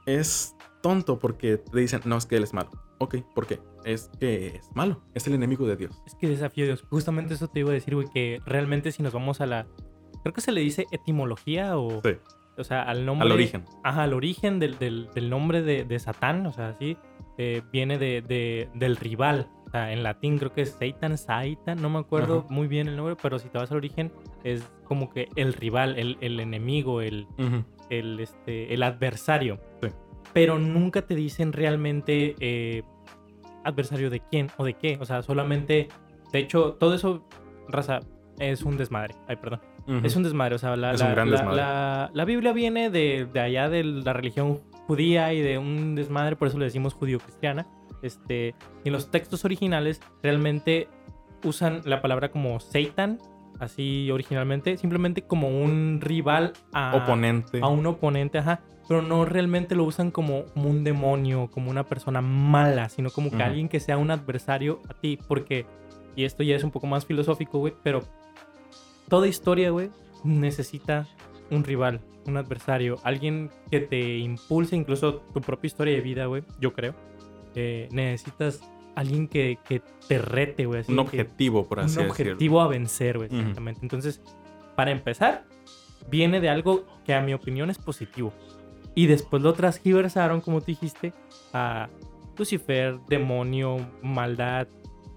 [0.06, 2.70] es tonto porque te dicen, no, es que él es malo.
[2.98, 3.60] Ok, ¿por qué?
[3.84, 6.00] Es que es malo, es el enemigo de Dios.
[6.06, 6.84] Es que desafío a Dios.
[6.88, 9.66] Justamente eso te iba a decir, güey, que realmente si nos vamos a la...
[10.22, 12.00] Creo que se le dice etimología o...
[12.02, 12.12] Sí,
[12.56, 13.26] O sea, al nombre...
[13.26, 13.64] al origen.
[13.84, 16.96] Ajá, al origen del, del- del nombre de, de Satán, o sea, sí,
[17.38, 19.50] eh, viene de, de- del rival.
[19.76, 22.54] Sea, en latín creo que es Satan, Satan, no me acuerdo Ajá.
[22.54, 24.10] muy bien el nombre, pero si te vas al origen
[24.42, 27.26] es como que el rival, el, el enemigo, el,
[27.90, 29.60] el, este, el adversario.
[29.82, 29.88] Sí.
[30.32, 32.82] Pero nunca te dicen realmente eh,
[33.64, 34.96] adversario de quién o de qué.
[35.00, 35.88] O sea, solamente,
[36.32, 37.26] de hecho, todo eso,
[37.68, 38.00] raza,
[38.38, 39.14] es un desmadre.
[39.28, 39.60] Ay, perdón.
[39.86, 40.06] Ujú.
[40.06, 42.88] Es un desmadre, o sea, la, Es la- un gran la- la- la Biblia viene
[42.90, 46.94] de, de allá de la religión judía y de un desmadre, por eso le decimos
[46.94, 47.66] judío-cristiana.
[48.02, 48.54] Este,
[48.84, 50.88] en los textos originales realmente
[51.44, 53.18] usan la palabra como Satan,
[53.58, 57.60] así originalmente, simplemente como un rival a, Oponente.
[57.62, 58.60] a un oponente, ajá.
[58.88, 63.30] Pero no realmente lo usan como, como un demonio, como una persona mala, sino como
[63.30, 65.18] que alguien que sea un adversario a ti.
[65.26, 65.66] Porque,
[66.14, 68.04] y esto ya es un poco más filosófico, güey, pero
[69.08, 69.90] toda historia, güey,
[70.22, 71.08] necesita
[71.50, 76.44] un rival, un adversario, alguien que te impulse, incluso tu propia historia de vida, güey,
[76.60, 76.94] yo creo.
[77.56, 78.60] Eh, necesitas
[78.94, 80.80] alguien que, que te rete, güey.
[80.88, 82.32] un que- objetivo, por así un decirlo.
[82.32, 83.80] objetivo a vencer, güey, exactamente.
[83.82, 84.20] Entonces,
[84.76, 85.44] para empezar,
[86.08, 88.32] viene de algo que a mi opinión es positivo.
[88.94, 91.12] Y después lo transgiversaron, como tú dijiste,
[91.52, 91.88] a
[92.38, 94.68] Lucifer, demonio, maldad,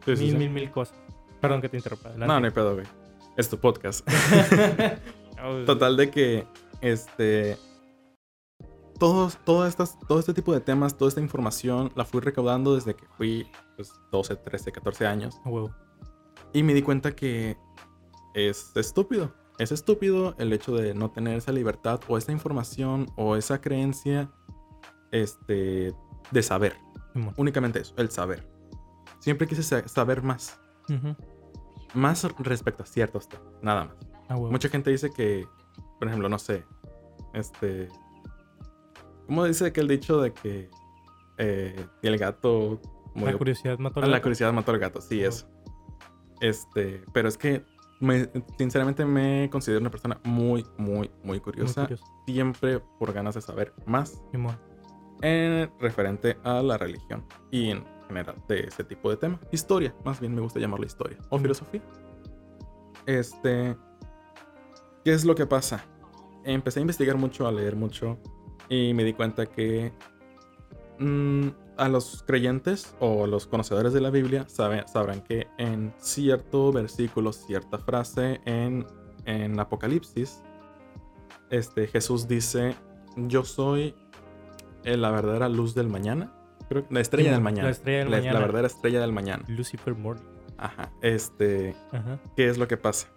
[0.05, 0.37] Sí, sí, mil, sí.
[0.37, 0.97] mil, mil cosas.
[1.41, 2.09] Perdón que te interrumpa.
[2.17, 2.85] No, no hay pedo, güey.
[3.37, 4.05] Es tu podcast.
[5.65, 6.45] Total de que,
[6.81, 7.57] este...
[8.99, 12.95] Todos, todas estas, todo este tipo de temas, toda esta información la fui recaudando desde
[12.95, 15.39] que fui pues, 12, 13, 14 años.
[15.45, 15.73] huevo.
[16.53, 17.57] Y me di cuenta que
[18.33, 19.33] es estúpido.
[19.57, 24.31] Es estúpido el hecho de no tener esa libertad o esa información o esa creencia
[25.11, 25.93] este,
[26.31, 26.75] de saber.
[27.13, 27.33] Simón.
[27.37, 28.47] Únicamente eso, el saber.
[29.19, 30.59] Siempre quise sa- saber más.
[30.89, 31.15] Ujú.
[31.93, 33.95] Más respecto a ciertos temas, nada más.
[34.29, 34.51] A huevo.
[34.51, 35.47] Mucha gente dice que,
[35.99, 36.65] por ejemplo, no sé,
[37.33, 37.87] este...
[39.29, 40.71] ¿Cómo dice aquel dicho de que
[41.37, 42.81] eh, el gato
[43.13, 44.23] La murió curiosidad mató Ah, al La gato.
[44.23, 45.27] curiosidad mató al gato, sí, Oh.
[45.29, 45.47] eso.
[46.41, 47.63] Este, pero es que
[47.99, 51.87] me- sinceramente me considero una persona muy, muy, muy curiosa.
[52.25, 54.19] Siempre por ganas de saber más
[55.21, 59.39] en referente a la religión y en general de ese tipo de tema.
[59.51, 61.83] Historia, más bien me gusta llamarlo historia o filosofía.
[63.05, 63.77] Este,
[65.05, 65.85] ¿qué es lo que pasa?
[66.43, 68.17] Empecé a investigar mucho, a leer mucho
[68.69, 69.91] y me di cuenta que
[70.99, 76.71] mm, a los creyentes o los conocedores de la Biblia sabe- sabrán que en cierto
[76.71, 78.85] versículo, cierta frase en,
[79.25, 80.41] en Apocalipsis,
[81.49, 82.75] este, Jesús dice,
[83.15, 83.95] yo soy
[84.83, 86.31] eh, la verdadera luz del mañana.
[86.67, 87.69] Creo que la estrella Sí, del la mañana.
[87.69, 88.33] estrella del La- mañana.
[88.33, 89.43] la verdadera estrella del mañana.
[89.47, 90.21] Lucifer Morning.
[90.57, 90.91] Ajá.
[91.01, 92.19] Este, Ajá.
[92.35, 93.07] ¿qué es lo que pasa?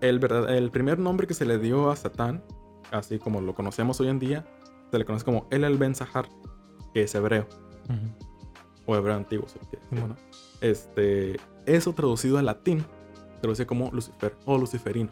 [0.00, 2.44] El, verdad- el primer nombre que se le dio a Satán,
[2.92, 4.46] así como lo conocemos hoy en día,
[4.90, 6.28] se le conoce como El El Ben Sahar,
[6.94, 7.46] que es hebreo,
[8.86, 9.88] o hebreo antiguo, si lo quieres.
[10.60, 12.80] Este, eso traducido al latín,
[13.34, 15.10] se traduce como Lucifer, o Luciferino,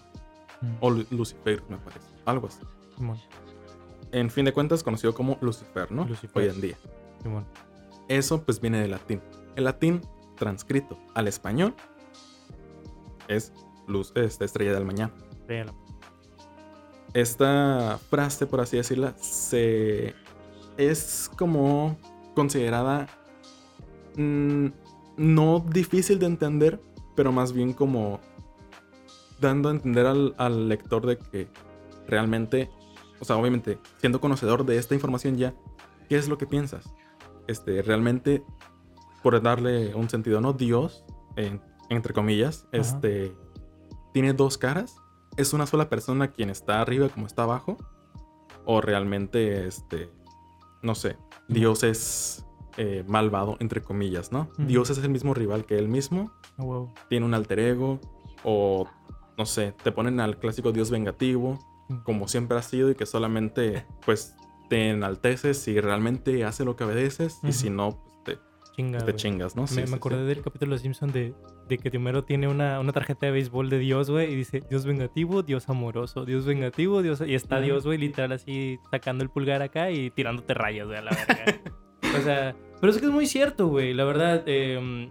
[0.80, 2.60] o Lu- Lucifer, me parece, algo así.
[4.12, 6.04] En fin de cuentas, conocido como Lucifer, ¿no?
[6.04, 6.42] Lucifer.
[6.42, 6.76] Hoy en día.
[8.08, 9.20] Eso pues viene del latín.
[9.54, 10.00] El latín
[10.36, 11.74] transcrito al español
[13.28, 13.52] es
[13.86, 15.12] luz, este, estrella del mañana.
[15.32, 15.74] Estrella del-
[17.14, 20.14] Esta frase, por así decirla, se
[20.76, 21.96] es como
[22.34, 23.08] considerada
[24.16, 24.66] mm,
[25.16, 26.80] no difícil de entender,
[27.16, 28.20] pero más bien como
[29.40, 31.48] dando a entender al, al lector de que
[32.06, 32.70] realmente,
[33.20, 35.54] o sea, obviamente, siendo conocedor de esta información ya,
[36.08, 36.84] ¿qué es lo que piensas?
[37.46, 38.42] Este, realmente,
[39.22, 40.52] por darle un sentido, ¿no?
[40.52, 41.04] Dios,
[41.36, 42.80] en- entre comillas, Ajá.
[42.82, 43.34] este,
[44.12, 44.96] tiene dos caras.
[45.38, 47.76] ¿Es una sola persona quien está arriba como está abajo?
[48.64, 50.10] ¿O realmente, este,
[50.82, 52.44] no sé, Dios es
[52.76, 54.50] eh, malvado, entre comillas, ¿no?
[54.58, 56.92] Dios es el mismo rival que él mismo, huevo.
[57.08, 58.00] tiene un alter ego,
[58.42, 58.88] o
[59.38, 61.56] no sé, te ponen al clásico Dios vengativo,
[62.02, 64.34] como siempre ha sido, y que solamente, pues,
[64.68, 68.02] te enalteces si realmente hace lo que obedeces, y si no,
[68.86, 69.62] pues te, chingas, ¿no?
[69.62, 70.26] Me, Sí, me sí, acordé sí.
[70.34, 71.34] del capítulo de Simpson de,
[71.68, 74.86] de que Homero tiene una, una tarjeta de béisbol de Dios, güey, y dice Dios
[74.86, 77.22] vengativo, Dios amoroso, Dios vengativo, Dios...
[77.26, 77.60] Y está.
[77.60, 81.60] Dios, güey, literal así sacando el pulgar acá y tirándote rayos, güey, a la verga.
[82.18, 84.42] o sea, pero es que es muy cierto, güey, la verdad.
[84.46, 85.10] eh,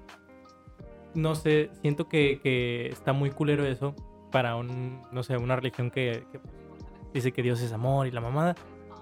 [1.18, 3.96] no sé, siento que, que está muy culero eso
[4.32, 6.40] para un, no sé, una religión que, que
[7.14, 8.56] dice que Dios es amor y la mamada.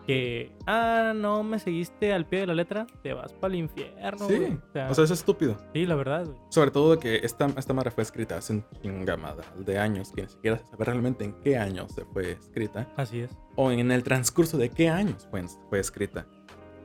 [0.05, 4.27] Que, ah, no me seguiste al pie de la letra, te vas para el infierno.
[4.27, 4.57] Sí, güey.
[4.89, 5.57] o sea, es estúpido.
[5.73, 6.37] Sí, la verdad, güey.
[6.49, 10.21] Sobre todo de que esta, esta madre fue escrita hace un chingamada de años, que
[10.21, 13.31] ni siquiera se sabe realmente en qué años se fue escrita, Así es.
[13.55, 16.27] o en el transcurso de qué años fue, fue escrita,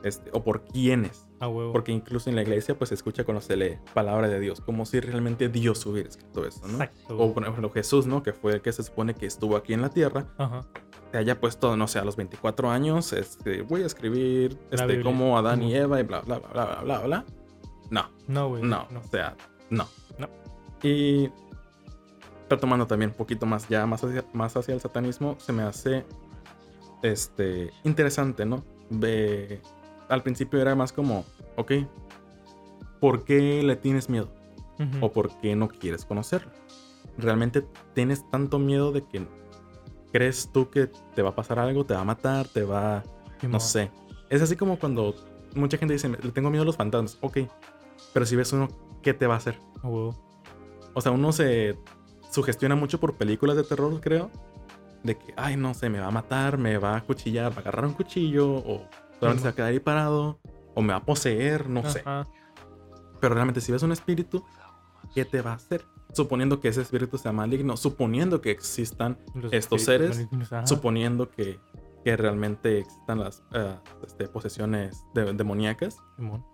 [0.02, 1.26] este, o por quiénes.
[1.40, 1.72] A huevo.
[1.72, 4.84] Porque incluso en la iglesia pues se escucha cuando se lee palabra de Dios, como
[4.86, 6.72] si realmente Dios hubiera escrito eso, ¿no?
[6.82, 7.18] Exacto.
[7.18, 8.22] O por ejemplo Jesús, ¿no?
[8.22, 10.66] Que fue el que se supone que estuvo aquí en la tierra, Ajá.
[11.12, 15.36] Se haya puesto, no sé, a los 24 años, este, voy a escribir este, como
[15.38, 15.74] Adán y.
[15.74, 17.24] Eva y bla, bla, bla, bla, bla, bla, bla.
[17.90, 18.62] No, No, güey.
[18.62, 19.00] no, No.
[19.00, 19.36] o sea,
[19.70, 19.88] no.
[20.18, 20.28] No.
[20.82, 21.30] Y
[22.48, 26.04] retomando también un poquito más, ya más hacia, más hacia el satanismo, se me hace
[27.02, 28.64] este, interesante, ¿no?
[28.90, 29.60] Ve,
[30.08, 31.24] al principio era más como,
[31.56, 31.72] ok,
[33.00, 34.28] ¿por qué le tienes miedo?
[35.02, 36.50] ¿O por qué no quieres conocerlo?
[37.18, 39.26] ¿Realmente tienes tanto miedo de que
[40.12, 43.02] crees tú que te va a pasar algo, te va a matar, te va...
[43.42, 43.90] No sé.
[44.28, 45.14] Es así como cuando
[45.54, 47.18] mucha gente dice, le tengo miedo a los fantasmas.
[47.20, 47.38] Ok,
[48.12, 48.68] pero si ves uno,
[49.02, 49.58] ¿qué te va a hacer?
[49.82, 50.14] A huevo.
[50.94, 51.78] O sea, uno se
[52.30, 54.30] sugestiona mucho por películas de terror, creo.
[55.02, 57.60] De que, ay, no sé, me va a matar, me va a cuchillar, va a
[57.60, 58.86] agarrar un cuchillo, o
[59.18, 60.38] solamente se va a quedar ahí parado,
[60.74, 62.00] o me va a poseer, no sé.
[62.00, 62.26] Ajá.
[63.20, 64.44] Pero realmente, si ves un espíritu,
[65.14, 65.84] ¿qué te va a hacer?
[66.12, 70.26] Suponiendo que ese espíritu sea maligno, suponiendo que existan, Los Estos seres,
[70.64, 71.58] suponiendo que,
[72.04, 75.98] que realmente existan las eh, este, posesiones de- demoníacas.
[76.16, 76.44] Simón.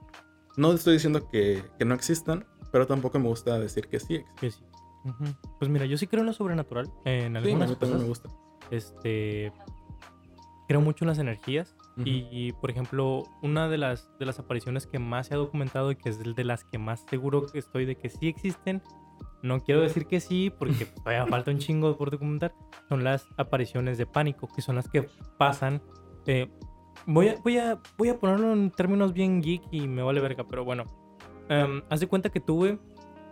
[0.56, 4.36] No estoy diciendo que, que no existan, pero tampoco me gusta decir que sí existen.
[4.40, 4.64] Que sí.
[5.04, 5.24] Ujú.
[5.58, 6.90] Pues mira, yo sí creo en lo sobrenatural.
[7.04, 8.02] En Sí, a algunas mí también cosas.
[8.02, 8.28] me gusta.
[8.70, 9.52] Este.
[10.68, 11.76] Creo mucho en las energías.
[11.96, 12.02] Ujú.
[12.04, 15.96] Y, por ejemplo, una de las, de las apariciones que más se ha documentado y
[15.96, 18.82] que es de las que más seguro estoy de que sí existen,
[19.42, 22.54] no quiero decir que sí, porque todavía falta un chingo por documentar,
[22.88, 25.82] son las apariciones de pánico, que son las que pasan.
[26.26, 26.48] eh,
[27.06, 30.44] voy, a, voy, a, voy a ponerlo en términos bien geek y me vale verga,
[30.48, 30.84] pero bueno.
[31.48, 32.78] em, haz de cuenta que tú, güey,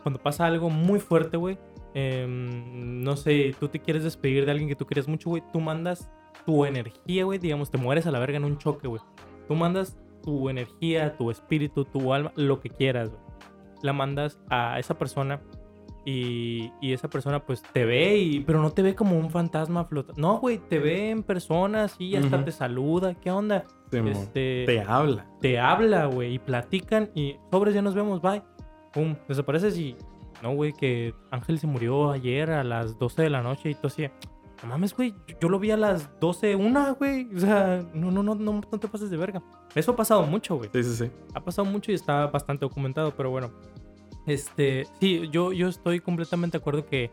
[0.02, 1.58] cuando pasa algo muy fuerte, güey,
[1.94, 5.60] em, no sé, tú te quieres despedir de alguien que tú quieres mucho, güey, tú
[5.60, 6.10] mandas
[6.46, 9.00] tu energía, güey, digamos, te mueres a la verga en un choque, güey.
[9.48, 13.22] Tú mandas tu energía, tu espíritu, tu alma, lo que quieras, güey.
[13.82, 15.40] La mandas a esa persona
[16.04, 19.84] y, y esa persona pues te ve, y, pero no te ve como un fantasma
[19.84, 20.20] flotando.
[20.20, 22.44] No, güey, te ve en persona, sí, hasta Ujú.
[22.44, 23.14] te saluda.
[23.14, 23.64] ¿Qué onda?
[23.90, 24.08] Simón.
[24.12, 25.26] Este, Te habla.
[25.40, 28.42] te habla, güey, y platican y sobres, ya nos vemos, bye.
[28.92, 29.96] Pum, desapareces y
[30.42, 33.86] no, güey, que Ángel se murió ayer a las 12 de la noche y tú
[33.86, 34.06] así,
[34.62, 37.28] no mames, güey, yo, yo lo vi a las 12, una, güey.
[37.34, 39.42] O sea, no, no, no, no, no te pases de verga.
[39.74, 40.70] Eso ha pasado mucho, güey.
[40.72, 41.10] Sí, sí, sí.
[41.34, 43.50] Ha pasado mucho y está bastante documentado, pero bueno.
[44.26, 47.10] Este, sí, yo, yo estoy completamente de acuerdo que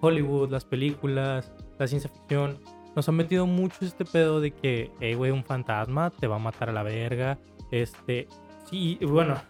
[0.00, 2.58] Hollywood, las películas, la ciencia ficción,
[2.94, 6.40] nos han metido mucho este pedo de que, hey, güey, un fantasma te va a
[6.40, 7.38] matar a la verga.
[7.70, 8.28] Este,
[8.68, 9.40] sí, bueno,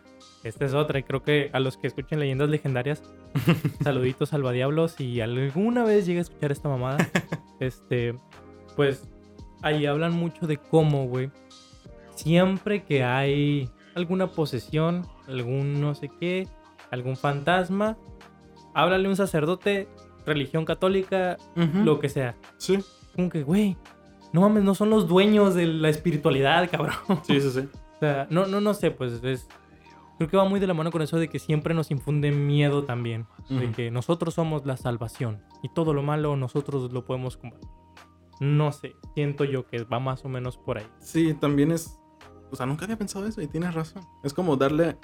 [0.45, 0.99] esta es otra.
[0.99, 3.03] Y creo que a los que escuchen leyendas legendarias,
[3.83, 4.93] saluditos salvadiablos.
[4.93, 6.99] Si alguna vez llega a escuchar esta mamada,
[7.61, 8.15] este,
[8.77, 9.09] pues
[9.63, 11.31] ahí hablan mucho de cómo, güey,
[12.15, 16.49] siempre que hay alguna posesión, algún no sé qué,
[16.93, 17.97] algún fantasma,
[18.75, 19.89] háblale a un sacerdote,
[20.25, 22.37] religión católica, lo que sea.
[22.59, 22.79] Sí,
[23.17, 23.77] Como que, güey,
[24.33, 26.95] no mames, no son los dueños de la espiritualidad, cabrón.
[27.25, 27.69] sí, sí, sí.
[27.97, 29.49] O sea, no, no, no sé, pues es.
[30.19, 32.85] Creo que va muy de la mano con eso de que siempre nos infunde miedo
[32.85, 33.27] también.
[33.49, 35.43] De que nosotros somos la salvación.
[35.63, 37.69] Y todo lo malo nosotros lo podemos combatir.
[38.39, 40.87] No sé, siento yo que va más o menos por ahí.
[41.01, 41.99] Sí, también es.
[42.53, 44.03] O sea, nunca había pensado eso y tienes razón.
[44.23, 44.97] Es como darle.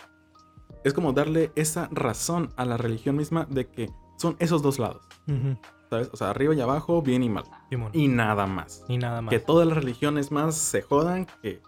[0.84, 5.02] Es como darle esa razón a la religión misma de que son esos dos lados.
[5.90, 6.10] ¿Sabes?
[6.12, 7.44] O sea, arriba y abajo, bien y mal.
[7.92, 8.84] Y nada más.
[8.88, 9.30] Ni nada más.
[9.30, 11.62] Que todas las religiones más se jodan que.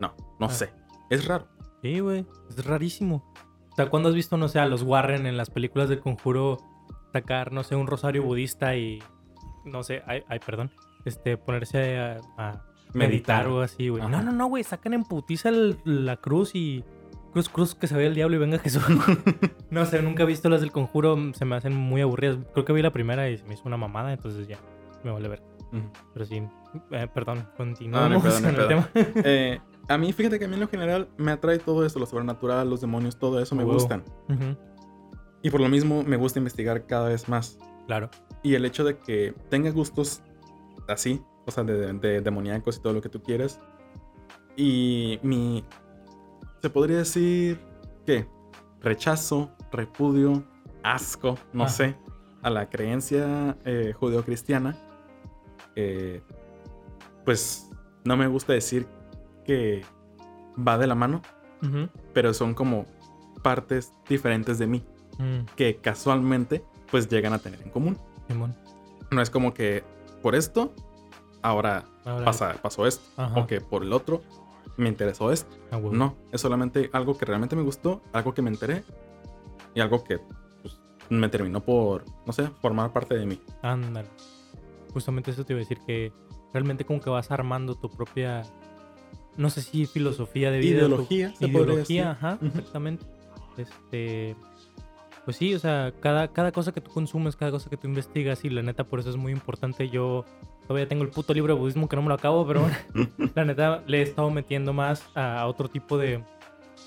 [0.00, 0.50] No, no Ah.
[0.50, 0.72] sé.
[1.10, 1.46] Es raro.
[1.82, 2.26] Sí, güey.
[2.50, 3.24] Es rarísimo.
[3.72, 6.58] O sea, ¿cuándo has visto, no sé, a los Warren en las películas del conjuro
[7.12, 9.02] sacar, no sé, un rosario budista y.
[9.64, 10.70] No sé, ay, ay, perdón.
[11.04, 14.02] Este, ponerse a, a meditar o así, güey.
[14.02, 14.64] No, no, no, güey.
[14.64, 16.84] Sacan en putiza el- la cruz y.
[17.32, 18.82] Cruz, cruz, que se vea el diablo y venga Jesús.
[19.70, 21.16] no sé, nunca he visto las del conjuro.
[21.34, 22.38] Se me hacen muy aburridas.
[22.52, 24.58] Creo que vi la primera y se me hizo una mamada, entonces ya.
[25.02, 25.42] Me vale ver.
[25.72, 25.90] Ujú.
[26.12, 26.42] Pero sí.
[26.90, 28.90] eh, perdón, No, continuamos no no con el tema.
[29.24, 32.06] Eh, a mí, fíjate que a mí en lo general me atrae todo esto, lo
[32.06, 33.74] sobrenatural, los demonios, todo eso me Huevo.
[33.78, 34.04] gustan.
[34.28, 34.56] Ujú,
[35.42, 37.58] Y por lo mismo me gusta investigar cada vez más.
[37.86, 38.10] Claro.
[38.42, 40.22] Y el hecho de que tenga gustos
[40.86, 43.58] así, o sea, de, de demoníacos y todo lo que tú quieras.
[44.56, 45.64] Y mi.
[46.62, 47.60] Se podría decir.
[48.06, 48.26] ¿Qué?
[48.80, 50.42] Rechazo, repudio,
[50.82, 51.72] asco, no Ajá.
[51.72, 51.96] sé,
[52.42, 54.76] a la creencia eh, judeocristiana.
[55.76, 56.22] eh,
[57.24, 57.70] pues
[58.04, 58.86] no me gusta decir
[59.44, 59.82] que
[60.58, 61.22] va de la mano,
[62.12, 62.84] pero son como
[63.42, 64.84] partes diferentes de mí
[65.18, 67.96] mm, que casualmente pues llegan a tener en común.
[68.28, 68.54] Simón.
[69.12, 69.84] No es como que
[70.20, 70.74] por esto,
[71.42, 73.04] ahora Ahora- pasa, pasó esto.
[73.16, 73.38] Ajá.
[73.40, 74.22] O que por el otro
[74.76, 75.56] me interesó esto.
[75.70, 75.80] Ah.
[75.80, 78.84] No, es solamente algo que realmente me gustó, algo que me enteré
[79.74, 80.18] y algo que
[80.62, 80.80] pues,
[81.10, 83.40] me terminó por, no sé, formar parte de mí.
[83.62, 84.08] Ándale.
[84.92, 86.12] Justamente eso te iba a decir que
[86.52, 88.42] realmente como que vas armando tu propia,
[89.36, 90.80] no sé si filosofía de vida.
[90.80, 91.48] tu Ideología, decir.
[91.48, 93.06] Ideología, ajá, exactamente.
[93.56, 94.36] Este,
[95.24, 98.44] pues sí, o sea, cada, cada cosa que tú consumes, cada cosa que tú investigas
[98.44, 99.88] y la neta por eso es muy importante.
[99.88, 100.24] Yo
[100.66, 102.66] todavía tengo el puto libro de budismo que no me lo acabo, pero
[103.34, 106.24] la neta le he estado metiendo más a, otro tipo de...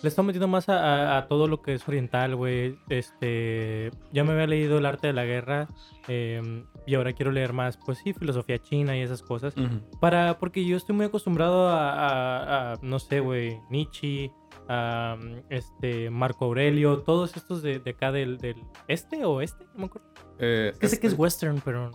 [0.01, 0.77] Le he estado metiendo más a,
[1.15, 2.77] a- a todo lo que es oriental, güey.
[2.89, 5.67] Este, ya me había leído El arte de la guerra
[6.07, 9.55] em, y ahora quiero leer más, pues sí, filosofía china y esas cosas.
[10.01, 14.31] Para, porque yo estoy muy acostumbrado a, no sé, güey, Nietzsche,
[14.67, 15.17] a,
[15.49, 18.57] este, Marco Aurelio, todos estos de, de acá del, del
[18.87, 20.07] este o este, no me acuerdo.
[20.39, 21.91] Eh, Es que sé que es este, western, pero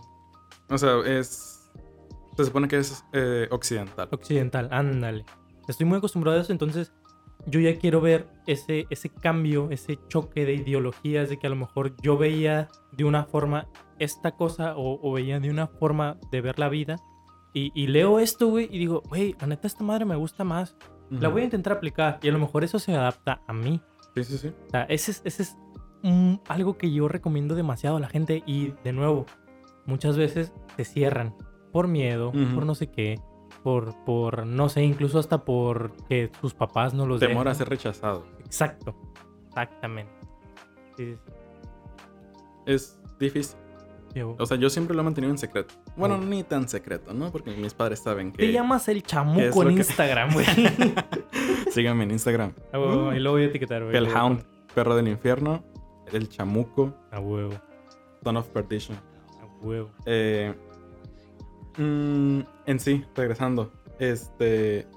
[0.69, 1.60] O sea, es...
[2.37, 4.07] Se supone que es eh, occidental.
[4.11, 5.25] occidental, ándale.
[5.67, 6.91] Estoy muy acostumbrado a eso, entonces
[7.45, 11.55] yo ya quiero ver ese, ese cambio, ese choque de ideologías, de que a lo
[11.55, 13.67] mejor yo veía de una forma
[13.99, 16.97] esta cosa o, o veía de una forma de ver la vida.
[17.53, 20.75] Y, y leo esto, güey, y digo, güey, la neta esta madre me gusta más.
[21.09, 23.81] La voy a intentar aplicar y a lo mejor eso se adapta a mí.
[24.15, 24.47] Sí, sí, sí.
[24.67, 25.57] O sea, ese es, ese es
[26.03, 29.25] mm, algo que yo recomiendo demasiado a la gente y de nuevo,
[29.85, 31.35] muchas veces se cierran
[31.71, 33.19] por miedo, por no sé qué,
[33.63, 37.69] por, por no sé, incluso hasta por que sus papás no los Temor a ser
[37.69, 38.25] rechazado.
[38.45, 38.95] Exacto,
[39.47, 40.11] exactamente.
[40.97, 41.31] Sí, sí,
[42.65, 43.57] Es difícil.
[44.37, 45.73] O sea, yo siempre lo he mantenido en secreto.
[45.95, 47.31] Bueno, ni tan secreto, ¿no?
[47.31, 48.45] Porque mis padres saben que...
[48.45, 50.45] Te llamas el ¿Qué es chamuco en que- Instagram, güey.
[51.71, 52.53] Síganme en Instagram.
[52.73, 53.95] A huevo, y lo voy a etiquetar, güey.
[53.95, 54.43] El Hound,
[54.75, 55.63] perro del infierno.
[56.11, 56.93] El chamuco.
[57.11, 57.53] A huevo,
[58.21, 58.97] Son of Perdition.
[58.97, 59.89] a huevo.
[60.05, 60.53] Eh,
[61.77, 63.71] mm, en sí, regresando.
[63.99, 64.87] Este.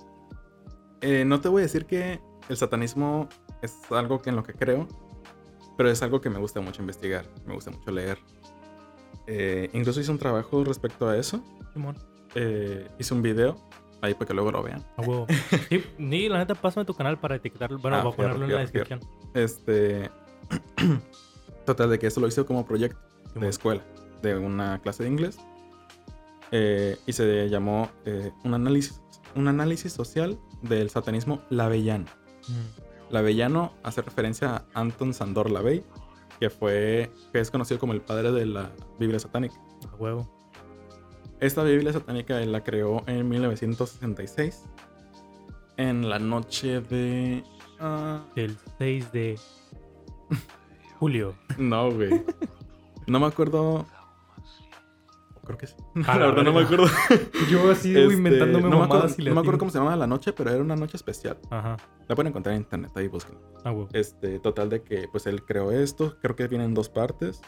[1.01, 3.29] eh, no te voy a decir que el satanismo
[3.63, 4.87] es algo que en lo que creo,
[5.77, 7.27] pero es algo que me gusta mucho investigar.
[7.47, 8.19] Me gusta mucho leer.
[9.27, 11.43] Eh, incluso hice un trabajo respecto a eso.
[12.35, 13.57] Eh, hice un video
[14.03, 14.85] ahí para que luego lo vean.
[14.97, 15.27] A huevo.
[15.71, 17.79] Sí, ni la neta, pásame tu canal para etiquetarlo.
[17.79, 19.01] Bueno, Ah, voy a ponerlo en la fierro, fierro.
[19.01, 20.11] descripción.
[20.11, 20.11] Este.
[21.67, 22.99] Total, de que esto lo hice como proyecto
[23.35, 23.83] de escuela,
[24.23, 25.39] de una clase de inglés.
[26.57, 29.03] Eh, y se llamó eh, un, análisis,
[29.35, 32.05] un análisis social del satanismo lavellano.
[32.47, 33.13] Mm.
[33.13, 35.83] Lavellano hace referencia a Anton Sandor Lavey,
[36.39, 39.57] que fue que es conocido como el padre de la Biblia satánica.
[39.93, 40.31] A huevo.
[41.41, 44.63] Esta Biblia satánica él la creó en 1966
[45.77, 47.43] en la noche de
[47.81, 49.41] ah, Del 6 de
[51.01, 51.35] julio.
[51.59, 52.23] no, güey.
[53.09, 53.87] No me acuerdo.
[55.45, 55.75] Creo que sí.
[56.07, 56.87] A la la verdad no me acuerdo.
[57.51, 59.97] Yo así Este, inventándome no me acuerdo, mamadas y no me acuerdo cómo se llamaba
[59.97, 61.39] la noche, pero era una noche especial.
[61.51, 61.77] Ajá.
[62.09, 63.39] La pueden encontrar en internet, ahí busquen.
[63.65, 63.89] A huevo.
[63.93, 67.41] Este, total de que pues él creó esto, creo que viene en dos partes.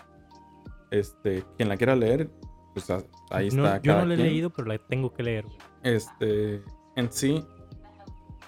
[0.90, 2.30] Este, quien la quiera leer,
[2.72, 2.88] pues
[3.30, 3.76] ahí No, está.
[3.78, 4.28] yo cada no la he quien.
[4.28, 5.44] leído, pero la tengo que leer.
[5.82, 6.62] Este,
[6.94, 7.44] en sí,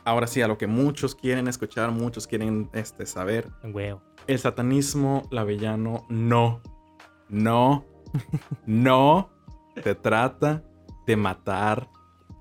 [0.05, 3.49] ahora sí, a lo que muchos quieren escuchar, muchos quieren este, saber.
[3.64, 4.03] Huevo.
[4.26, 6.62] El satanismo lavellano no,
[7.28, 7.84] no,
[8.66, 9.30] no
[9.78, 10.62] te trata
[11.06, 11.88] de matar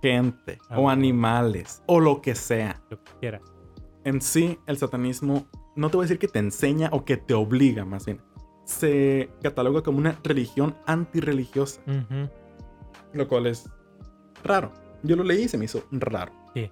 [0.01, 2.81] gente Ah, o animales o lo que sea.
[2.89, 3.41] Lo que quiera.
[4.03, 7.33] En sí, el satanismo no te voy a decir que te enseña o que te
[7.33, 8.21] obliga, más bien.
[8.63, 11.81] Se cataloga como una religión antirreligiosa,
[13.13, 13.69] lo cual es
[14.43, 14.71] raro.
[15.03, 16.33] Yo lo leí y se me hizo raro.
[16.53, 16.71] Sí.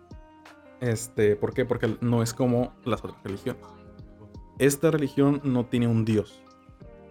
[0.81, 1.65] Este, ¿por qué?
[1.65, 3.61] Porque no es como las otras religiones.
[4.59, 6.41] Esta religión no tiene un dios.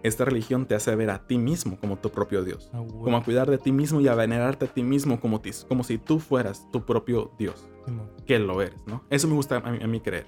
[0.05, 2.69] Esta religión te hace ver a ti mismo como tu propio dios.
[2.73, 3.03] A huevo.
[3.03, 5.83] Como a cuidar de ti mismo y a venerarte a ti mismo como, ti- como
[5.83, 7.67] si tú fueras tu propio dios.
[8.25, 9.03] Que lo eres, ¿no?
[9.09, 10.25] Eso me gusta a mí, a mí creer.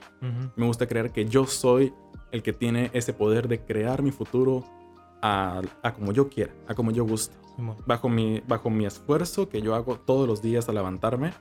[0.56, 1.94] Me gusta creer que yo soy
[2.32, 4.64] el que tiene ese poder de crear mi futuro
[5.22, 7.36] a, a como yo quiera, a como yo guste.
[7.88, 11.34] Bajo mi, bajo mi esfuerzo que yo hago todos los días al levantarme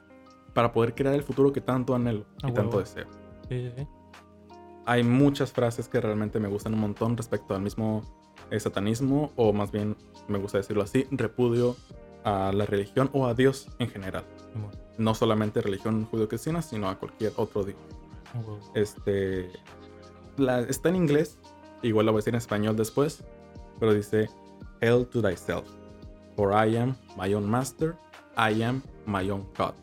[0.54, 3.06] para poder crear el futuro que tanto anhelo A y tanto deseo.
[3.48, 3.86] Sí, sí, sí.
[4.86, 8.02] Hay muchas frases que realmente me gustan un montón respecto al mismo
[8.50, 9.96] eh, satanismo, o más bien,
[10.28, 11.76] me gusta decirlo así, repudio
[12.24, 14.24] a la religión o a Dios en general.
[14.98, 17.76] No solamente religión judío-cristiana, sino a cualquier otro Dios.
[18.34, 18.58] A huevo.
[18.74, 19.50] Este.
[20.36, 21.38] la- está en inglés,
[21.82, 23.22] igual lo voy a decir en español después,
[23.78, 24.28] pero dice:
[24.80, 25.64] Hail to thyself,
[26.34, 27.94] for I am my own master,
[28.36, 29.74] I am my own God.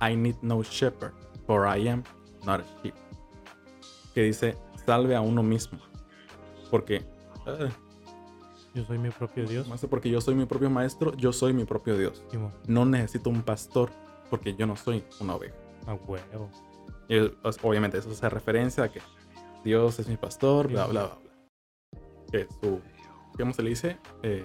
[0.00, 1.12] I need no shepherd,
[1.46, 2.02] for I am
[2.44, 2.94] not a sheep.
[4.14, 4.56] Que dice:
[4.86, 5.78] Salve a uno mismo,
[6.70, 6.96] porque.
[7.46, 7.68] eh,
[8.74, 9.68] Yo soy mi propio Dios.
[9.68, 12.22] maestro, porque yo soy mi propio maestro, yo soy mi propio Dios.
[12.66, 13.90] No necesito un pastor,
[14.30, 15.54] porque yo no soy una oveja.
[15.86, 16.50] A huevo.
[17.08, 19.00] Y pues, obviamente eso hace referencia a que
[19.64, 20.90] Dios es mi pastor, bla, Sí.
[20.92, 22.00] bla, bla, bla.
[22.32, 22.80] Que su,
[23.38, 23.98] ¿cómo se le dice?
[24.22, 24.44] Eh,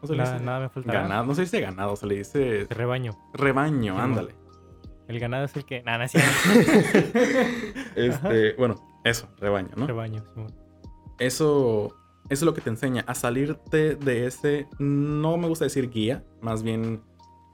[0.00, 0.38] ¿Cómo se le dice?
[0.44, 1.02] nada me faltará.
[1.02, 3.16] Ganado, no se dice ganado, se le dice rebaño.
[3.32, 4.34] rebaño, Sí, ándale.
[5.08, 5.82] El ganado es el que.
[5.82, 6.20] Nada, no.
[7.96, 9.86] Este, bueno, eso, rebaño, ¿no?
[9.86, 10.54] Rebaño, Simón.
[11.18, 11.96] Eso,
[12.28, 16.24] eso es lo que te enseña a salirte de ese, no me gusta decir guía,
[16.40, 17.02] más bien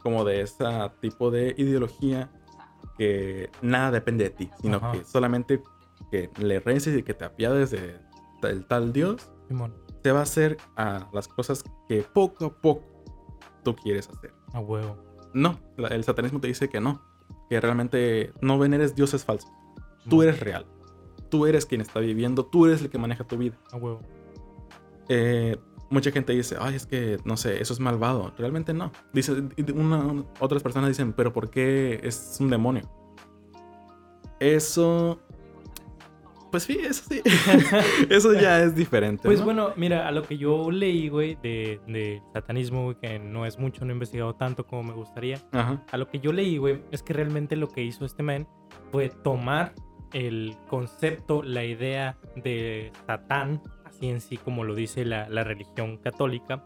[0.02, 0.64] como de ese
[1.00, 2.30] tipo de ideología
[2.98, 4.92] que nada depende de ti, sino Ajá.
[4.92, 5.62] que solamente
[6.10, 7.98] que le reces y que te apiades de-
[8.42, 9.74] del tal Dios, Simón.
[10.02, 12.84] te va a hacer a las cosas que poco a poco
[13.62, 14.32] tú quieres hacer.
[14.52, 14.96] A huevo.
[15.32, 15.58] No,
[15.90, 17.00] el satanismo te dice que no,
[17.48, 19.50] que realmente no veneres dioses falsos,
[20.04, 20.26] tú Simón.
[20.28, 20.66] eres real,
[21.30, 23.56] tú eres quien está viviendo, tú eres el que maneja tu vida.
[23.72, 24.00] A huevo.
[25.08, 25.56] Eh,
[25.90, 28.32] mucha gente dice, ay, es que, no sé, eso es malvado.
[28.38, 28.90] Realmente no.
[29.12, 29.32] Dice,
[29.74, 32.82] una- otras personas dicen, pero ¿por qué es un demonio?
[34.40, 35.20] Eso...
[36.50, 37.20] Pues sí, eso sí.
[38.10, 39.22] eso ya es diferente.
[39.24, 39.44] Pues ¿no?
[39.44, 43.58] bueno, mira, a lo que yo leí, güey, de, de satanismo, güey, que no es
[43.58, 45.40] mucho, no he investigado tanto como me gustaría.
[45.50, 45.82] Ajá.
[45.90, 48.46] A lo que yo leí, güey, es que realmente lo que hizo este man
[48.92, 49.74] fue tomar
[50.12, 53.60] el concepto, la idea de Satán,
[53.94, 56.64] así en sí como lo dice la, la religión católica,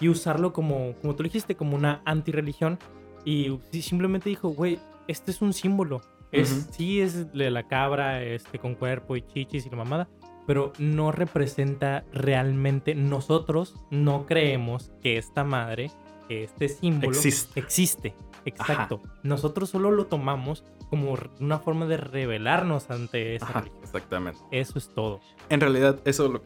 [0.00, 2.78] y usarlo como, como tú dijiste, como una antirreligión.
[3.24, 6.02] Y simplemente dijo, güey, este es un símbolo.
[6.30, 6.68] Es.
[6.72, 10.08] Sí es de la cabra este, con cuerpo y chichis y la mamada,
[10.46, 15.90] pero no representa realmente, nosotros no creemos que esta madre,
[16.28, 17.60] que este símbolo Existe.
[17.60, 18.14] existe.
[18.44, 19.00] Exacto.
[19.22, 20.64] Nosotros solo lo tomamos
[20.94, 23.82] como una forma de rebelarnos ante esa Ajá, religión.
[23.82, 24.40] exactamente.
[24.50, 25.20] Eso es todo.
[25.48, 26.42] En realidad, eso lo,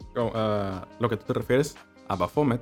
[0.99, 1.77] lo que tú te refieres
[2.07, 2.61] a Baphomet,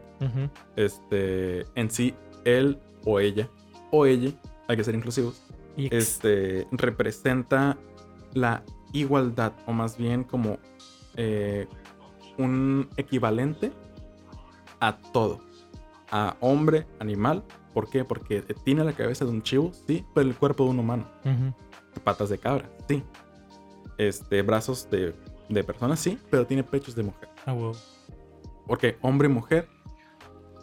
[0.75, 2.13] este, en sí,
[2.43, 3.49] él o ella,
[3.91, 4.31] o ella,
[4.67, 5.41] hay que ser inclusivos,
[5.77, 7.77] este, representa
[8.33, 8.63] la
[8.93, 10.57] igualdad, o más bien como
[11.15, 11.67] eh,
[12.37, 13.71] un equivalente
[14.79, 15.39] a todo.
[16.11, 17.43] A hombre, animal.
[17.73, 18.03] ¿Por qué?
[18.03, 21.05] Porque tiene la cabeza de un chivo, sí, pero el cuerpo de un humano.
[21.99, 23.03] Patas de cabra, sí.
[23.97, 25.15] Este, brazos de,
[25.49, 27.29] de persona, sí, pero tiene pechos de mujer.
[27.45, 27.73] Ah, huevo.
[28.67, 29.67] Porque hombre, mujer,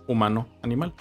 [0.06, 0.94] humano, animal.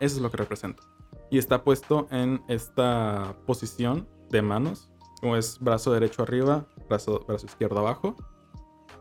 [0.00, 0.82] Eso es lo que representa.
[1.30, 7.46] Y está puesto en esta posición de manos, como es brazo derecho arriba, brazo, brazo
[7.46, 8.14] izquierdo abajo.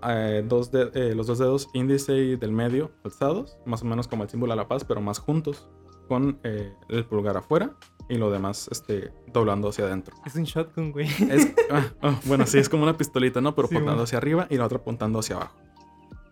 [0.08, 4.08] Eh, dos de- eh, los dos dedos índice y del medio alzados, más o menos
[4.08, 5.70] como el símbolo de la paz, pero más juntos,
[6.08, 7.76] con eh, el pulgar afuera
[8.10, 10.16] y lo demás este, doblando hacia adentro.
[10.26, 11.08] Es un shotgun, güey.
[11.30, 13.56] Es, ah, ah, bueno, sí, es como una pistolita, ¿no?
[13.56, 14.04] Pero Sí, apuntando bueno.
[14.04, 15.56] hacia arriba y la otra apuntando hacia abajo.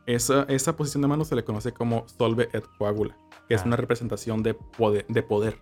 [0.06, 3.16] Esa, esa posición de mano se le conoce como solve et coagula,
[3.48, 3.66] que es Ah.
[3.68, 5.06] una representación de poder.
[5.08, 5.58] De poder.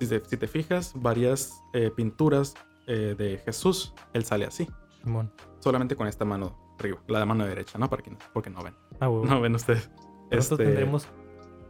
[0.00, 2.54] Si, te, si te fijas, varias eh, pinturas
[2.88, 4.68] eh, de Jesús, él sale así,
[5.04, 5.32] Simón.
[5.60, 7.88] solamente con esta mano arriba, la mano derecha, ¿no?
[7.88, 8.74] Para que, porque no ven.
[8.98, 9.24] Ah, huevo.
[9.24, 9.88] No ven ustedes.
[10.32, 11.06] Nosotros Este, tendremos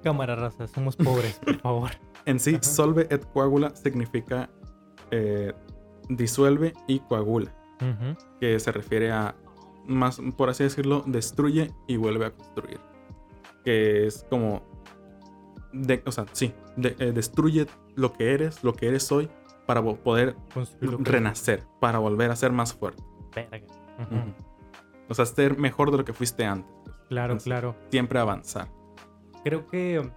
[0.03, 0.67] cámara raza.
[0.69, 1.91] Somos pobres, por favor.
[2.27, 2.63] En sí, Ajá.
[2.63, 4.51] solve et coagula significa
[5.11, 5.53] eh,
[6.09, 7.55] disuelve y coagula.
[8.39, 9.35] Que se refiere a,
[9.87, 12.79] más por así decirlo, destruye y vuelve a construir.
[13.65, 14.63] Que es como,
[15.73, 19.29] de, o sea, sí, de- eh, destruye lo que eres, lo que eres hoy,
[19.67, 20.37] para poder
[21.01, 23.03] renacer, para volver a ser más fuerte.
[23.35, 23.67] Verga.
[25.09, 26.73] O sea, ser mejor de lo que fuiste antes.
[27.09, 27.77] Claro, Entonces, claro.
[27.91, 28.69] Siempre avanzar.
[29.45, 30.11] Creo que um,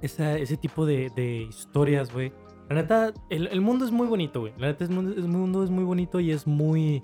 [0.00, 2.32] esa- ese tipo de, de historias, güey.
[2.68, 4.52] La neta, el, el mundo es muy bonito, güey.
[4.58, 7.02] La neta, el mundo, el mundo es muy bonito y es muy.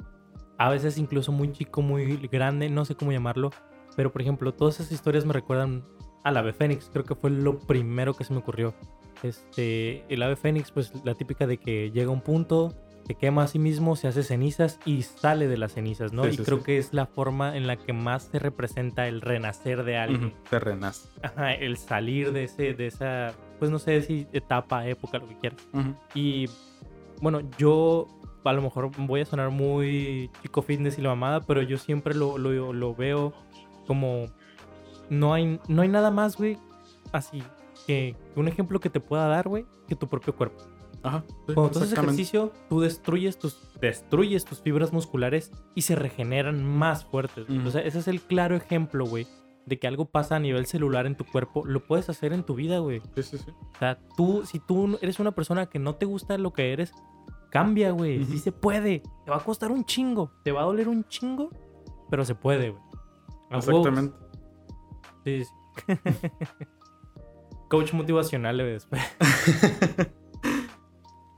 [0.59, 3.51] A veces incluso muy chico, muy grande, no sé cómo llamarlo.
[3.97, 5.83] Pero, por ejemplo, todas esas historias me recuerdan
[6.25, 6.89] al ave fénix.
[6.93, 8.75] Creo que fue lo primero que se me ocurrió.
[9.23, 12.75] Este, el ave fénix, pues la típica de que llega un punto,
[13.07, 16.25] se quema a sí mismo, se hace cenizas y sale de las cenizas, ¿no?
[16.25, 16.65] Sí, y sí, creo sí.
[16.65, 20.35] que es la forma en la que más se representa el renacer de alguien.
[20.51, 21.09] Te renace.
[21.23, 25.39] Ajá, el salir de ese, de esa, pues no sé si etapa, época, lo que
[25.39, 25.69] quieras.
[26.15, 26.47] Y
[27.21, 28.09] bueno, yo
[28.45, 32.13] a lo mejor voy a sonar muy chico fitness y la mamada, pero yo siempre
[32.15, 33.33] lo, lo, lo veo
[33.87, 34.27] como
[35.11, 36.59] no hay, no hay nada más, güey,
[37.13, 37.43] así
[37.87, 40.65] que un ejemplo que te pueda dar, güey, que tu propio cuerpo.
[41.07, 41.25] Ajá.
[41.47, 46.65] sí, Cuando tú haces ejercicio, tú destruyes tus, destruyes tus fibras musculares y se regeneran
[46.65, 47.49] más fuertes.
[47.49, 47.69] Ujú.
[47.69, 49.27] O sea, ese es el claro ejemplo, güey,
[49.67, 51.65] de que algo pasa a nivel celular en tu cuerpo.
[51.65, 53.01] Lo puedes hacer en tu vida, güey.
[53.15, 53.51] Sí, sí, sí.
[53.51, 56.93] O sea, tú, si tú eres una persona que no te gusta lo que eres,
[57.51, 58.25] cambia, güey.
[58.25, 58.39] Sí Ujú.
[58.43, 59.03] se puede.
[59.25, 60.33] Te va a costar un chingo.
[60.45, 61.51] Te va a doler un chingo,
[62.11, 62.83] pero se puede, güey.
[63.51, 64.17] Exactamente.
[65.25, 65.53] Sí, sí.
[67.69, 69.03] Coach motivacional, güey, después.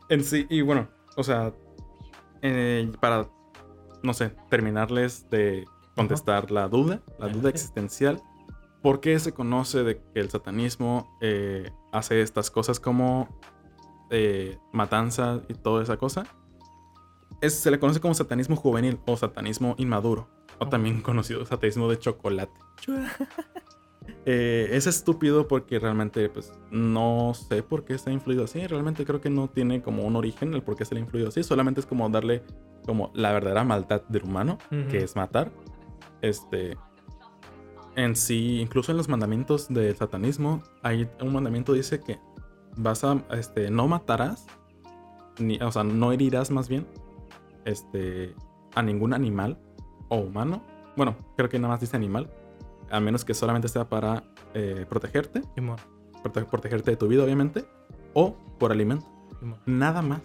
[0.09, 1.53] En sí, y bueno, o sea,
[2.43, 3.29] eh, para,
[4.03, 8.23] no sé, terminarles de contestar la duda, la duda existencial,
[8.83, 13.29] ¿por qué se conoce de que el satanismo eh, hace estas cosas como
[14.11, 16.25] eh, matanza y toda esa cosa?
[17.41, 20.29] Es, se le conoce como satanismo juvenil o satanismo inmaduro,
[20.59, 22.59] o también conocido satanismo de chocolate.
[24.27, 28.67] Eh, es estúpido porque realmente, pues, no sé por qué está influido así.
[28.67, 31.29] Realmente creo que no tiene como un origen el por qué se le ha influido
[31.29, 31.43] así.
[31.43, 32.43] Solamente es como darle
[32.85, 34.59] como la verdadera maldad del humano,
[34.91, 35.51] que es matar.
[36.23, 36.77] Este.
[37.97, 42.21] En sí, incluso en los mandamientos del satanismo, hay un mandamiento dice que
[42.77, 44.47] vas a, este, no matarás,
[45.39, 46.87] ni, o sea, no herirás más bien,
[47.65, 48.35] este,
[48.75, 49.59] a ningún animal
[50.09, 50.63] o humano.
[50.97, 52.31] Bueno, creo que nada más dice animal,
[52.91, 54.23] a menos que solamente sea para
[54.55, 55.77] eh, protegerte, Simón,
[56.23, 57.65] prote- protegerte de tu vida, obviamente,
[58.15, 59.07] o por alimento.
[59.41, 59.59] Simón.
[59.67, 60.21] Nada más.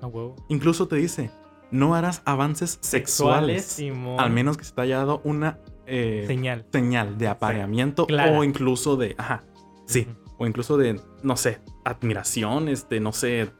[0.00, 0.36] A huevo.
[0.48, 1.30] Incluso te dice,
[1.70, 4.20] no harás avances sexuales, Simón.
[4.20, 6.66] al menos que se te haya dado una eh, Señal.
[6.72, 8.06] señal de apareamiento
[8.36, 9.44] o incluso de, ajá,
[9.86, 10.06] sí,
[10.38, 13.50] o incluso de, no sé, admiración, este, no sé,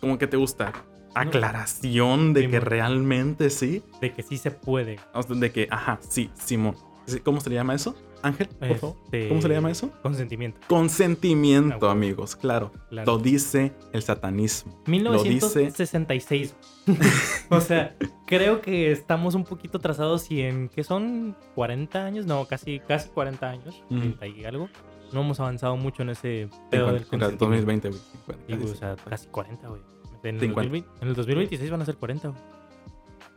[0.00, 0.72] ¿cómo que te gusta?
[1.14, 4.98] Aclaración de que realmente sí, De que sí se puede.
[5.14, 6.76] o sea, de que, ajá, sí, Simón.
[7.24, 7.94] ¿Cómo se le llama eso?
[8.22, 8.96] Ángel, por favor.
[9.04, 9.90] Este, ¿Cómo se le llama eso?
[10.02, 10.58] Consentimiento.
[10.66, 11.92] Consentimiento, Ah, bueno.
[11.92, 12.72] amigos, claro.
[12.90, 13.12] Claro.
[13.12, 14.72] Lo dice el satanismo.
[14.86, 16.54] Lo dice 1966.
[17.50, 17.96] o sea,
[18.26, 23.08] creo que estamos un poquito atrasados y en que son 40 años, no, casi casi
[23.10, 24.00] 40 años, Ujú.
[24.00, 24.68] 30 y algo.
[25.12, 27.44] No hemos avanzado mucho en ese pedo del 50, consentimiento.
[27.46, 28.00] 2020, güey.
[28.26, 29.80] 50, Digo, casi o sea, casi 40, güey.
[30.24, 30.54] En, el 50.
[30.62, 32.40] 2020 en el 2026 van a ser 40, güey.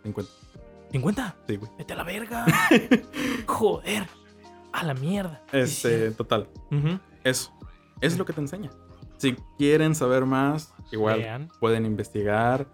[0.04, 0.32] 50.
[0.92, 1.34] ¿50?
[1.48, 1.72] Sí, güey.
[1.78, 2.46] Vete a la verga.
[3.48, 4.08] Joder.
[4.74, 5.42] A la mierda.
[5.52, 6.16] Este, sí.
[6.16, 6.48] total.
[7.24, 7.52] Eso.
[8.02, 8.70] Eso es lo que te enseña.
[9.18, 11.50] Si quieren saber más, igual Vean.
[11.60, 12.68] pueden investigar.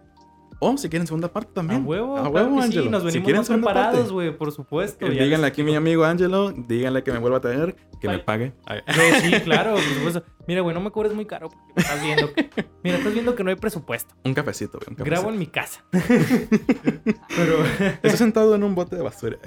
[0.59, 1.85] O si quieren segunda parte A también.
[1.85, 5.05] huevo, A claro huevo, que sí, nos Si venimos quieren más preparados, güey, por supuesto.
[5.05, 8.19] Eh, díganle aquí a mi amigo Angelo, díganle que me vuelva a traer, que me
[8.19, 8.53] pague.
[8.67, 10.23] Güey, sí, claro, por supuesto.
[10.47, 12.33] Mira, güey, no me cobres muy caro porque me estás viendo.
[12.33, 12.49] que-
[12.83, 14.15] Mira, estás viendo que no hay presupuesto.
[14.23, 14.87] Un cafecito, güey.
[14.89, 15.05] Un cafecito.
[15.21, 15.83] Grabo en mi casa.
[15.91, 17.63] Pero,
[18.01, 19.37] Estoy sentado en un bote de basura.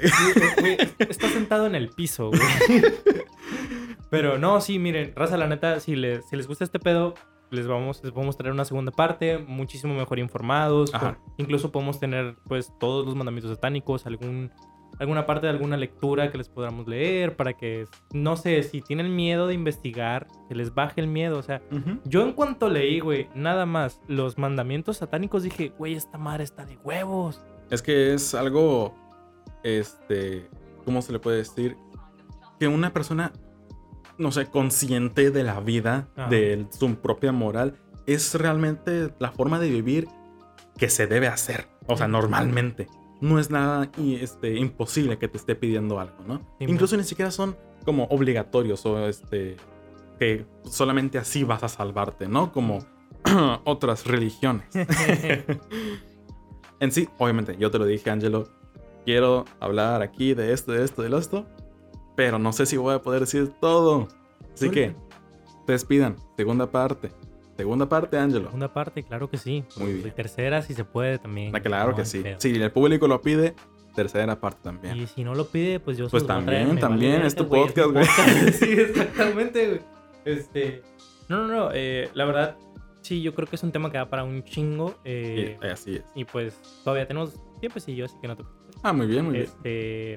[0.61, 2.41] güey, estás sentado en el piso, güey.
[4.11, 7.15] Pero no, sí, miren, raza, la neta, si les, si les gusta este pedo,
[7.51, 10.91] les vamos, les podemos traer una segunda parte, muchísimo mejor informados.
[10.93, 14.51] Con- incluso podemos tener, pues, todos los mandamientos satánicos, algún,
[14.99, 19.15] alguna parte de alguna lectura que les podamos leer para que, no sé, si tienen
[19.17, 21.39] miedo de investigar, que les baje el miedo.
[21.39, 21.63] O sea,
[22.05, 26.65] yo en cuanto leí, güey, nada más los mandamientos satánicos, dije, güey, esta madre está
[26.67, 27.41] de huevos.
[27.71, 28.95] Es que es algo,
[29.63, 30.49] este,
[30.85, 31.77] ¿cómo se le puede decir?
[32.59, 33.33] Que una persona,
[34.21, 36.29] no sé, consciente de la vida, Ajá.
[36.29, 40.09] de su propia moral, es realmente la forma de vivir
[40.77, 41.67] que se debe hacer.
[41.87, 42.87] O sea, normalmente.
[43.21, 46.39] No es nada y, este, imposible que te esté pidiendo algo, ¿no?
[46.59, 49.57] Sí, Incluso ni siquiera son como obligatorios o este,
[50.19, 52.53] que solamente así vas a salvarte, ¿no?
[52.53, 52.79] Como
[53.65, 54.67] otras religiones.
[56.81, 58.49] en sí, obviamente, yo te lo dije, Angelo,
[59.05, 61.47] quiero hablar aquí de esto, de esto, de esto,
[62.21, 64.07] pero no sé si voy a poder decir todo.
[64.53, 64.95] Así que,
[65.67, 66.17] despidan.
[66.37, 67.11] Segunda parte.
[67.57, 68.45] Segunda parte, Angelo.
[68.45, 69.65] Segunda parte, claro que sí.
[69.79, 70.15] Muy Y bien.
[70.15, 71.57] tercera, si se puede también.
[71.57, 72.23] Ah, Claro No que sí.
[72.37, 73.55] Si el público lo pide,
[73.95, 74.99] tercera parte también.
[74.99, 77.91] Y si no lo pide, pues yo Pues traer, también, vale también, es tu podcast,
[77.91, 78.05] güey.
[78.53, 79.81] sí, exactamente, güey.
[80.27, 80.83] Este.
[81.31, 81.71] No, no, no.
[81.73, 82.59] eh, la verdad,
[83.01, 84.95] sí, yo creo que es un tema que da para un chingo.
[85.07, 86.05] eh, Y así es.
[86.15, 88.77] y pues todavía tenemos tiempecillo, así que no te preocupes.
[88.83, 89.45] Ah, muy bien, muy bien.
[89.47, 90.17] Este.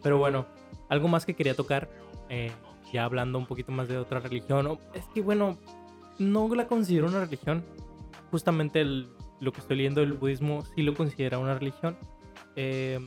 [0.00, 0.46] Pero bueno,
[0.94, 1.88] algo más que quería tocar.
[2.30, 2.50] eh,
[2.92, 4.78] ya hablando un poquito más de otra religión.
[4.94, 5.58] Es que bueno,
[6.18, 7.64] no la considero una religión.
[8.30, 9.08] Justamente el-
[9.40, 11.96] lo que estoy leyendo del budismo sí lo considera una religión.
[12.56, 12.98] Eh,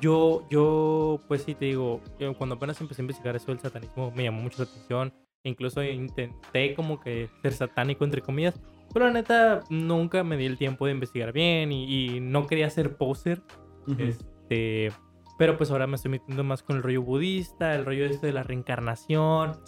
[0.00, 2.00] yo, yo, pues sí te digo,
[2.38, 5.12] cuando apenas empecé a investigar eso del satanismo me llamó mucho la atención.
[5.42, 8.60] Incluso intenté como que ser satánico entre comillas.
[8.92, 12.70] Pero la neta nunca me di el tiempo de investigar bien y, y no quería
[12.70, 13.42] ser poser.
[13.88, 13.96] Ujú.
[14.00, 14.92] Este,
[15.40, 18.34] pero pues ahora me estoy metiendo más con el rollo budista, el rollo este de
[18.34, 19.58] la reencarnación.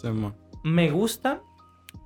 [0.63, 1.41] Me gusta,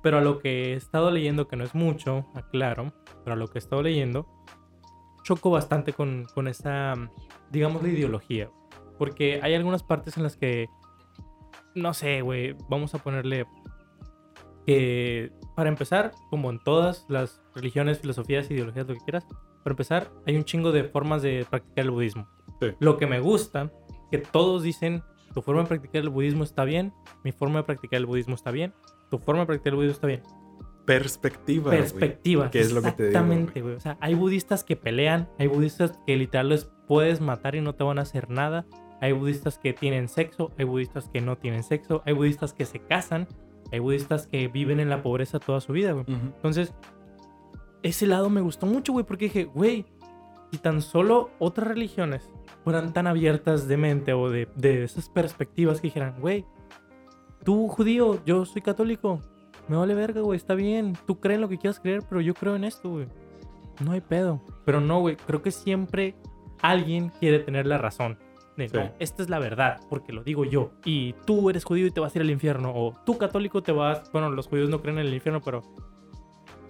[0.02, 2.94] pero a lo que he estado leyendo, que no es mucho, aclaro,
[3.24, 4.26] pero a lo que he estado leyendo,
[5.22, 6.94] choco bastante con, con esa,
[7.50, 8.50] digamos, la ideología.
[8.96, 10.70] Porque hay algunas partes en las que,
[11.74, 13.44] no sé, güey, vamos a ponerle
[14.64, 19.26] que, para empezar, como en todas las religiones, filosofías, ideologías, lo que quieras,
[19.62, 22.37] para empezar, hay un chingo de formas de practicar el budismo.
[22.60, 22.68] Sí.
[22.80, 23.70] Lo que me gusta,
[24.10, 25.02] que todos dicen,
[25.34, 26.92] tu forma de practicar el budismo está bien,
[27.24, 28.74] mi forma de practicar el budismo está bien,
[29.10, 30.22] tu forma de practicar el budismo está bien.
[30.84, 31.70] Perspectiva.
[31.70, 32.50] Perspectiva.
[32.50, 33.74] ¿Qué es lo que te digo, Exactamente, güey.
[33.74, 37.74] O sea, hay budistas que pelean, hay budistas que literal les puedes matar y no
[37.74, 38.64] te van a hacer nada.
[39.00, 42.80] Hay budistas que tienen sexo, hay budistas que no tienen sexo, hay budistas que se
[42.80, 43.28] casan,
[43.70, 46.06] hay budistas que viven en la pobreza toda su vida, güey.
[46.08, 46.72] Entonces,
[47.82, 49.84] ese lado me gustó mucho, güey, porque dije, güey,
[50.50, 52.32] si tan solo otras religiones
[52.68, 56.44] fueran tan abiertas de mente o de, de esas perspectivas que dijeran, güey,
[57.42, 59.22] tú judío, yo soy católico,
[59.68, 62.56] me vale verga, güey, está bien, tú crees lo que quieras creer, pero yo creo
[62.56, 63.06] en esto, güey.
[63.82, 64.42] No hay pedo.
[64.66, 66.14] Pero no, güey, creo que siempre
[66.60, 68.18] alguien quiere tener la razón.
[68.58, 68.76] De, Sí.
[68.76, 70.72] no, esta es la verdad, porque lo digo yo.
[70.84, 72.72] Y tú eres judío y te vas a ir al infierno.
[72.74, 74.12] O tú católico te vas...
[74.12, 75.62] Bueno, los judíos no creen en el infierno, pero...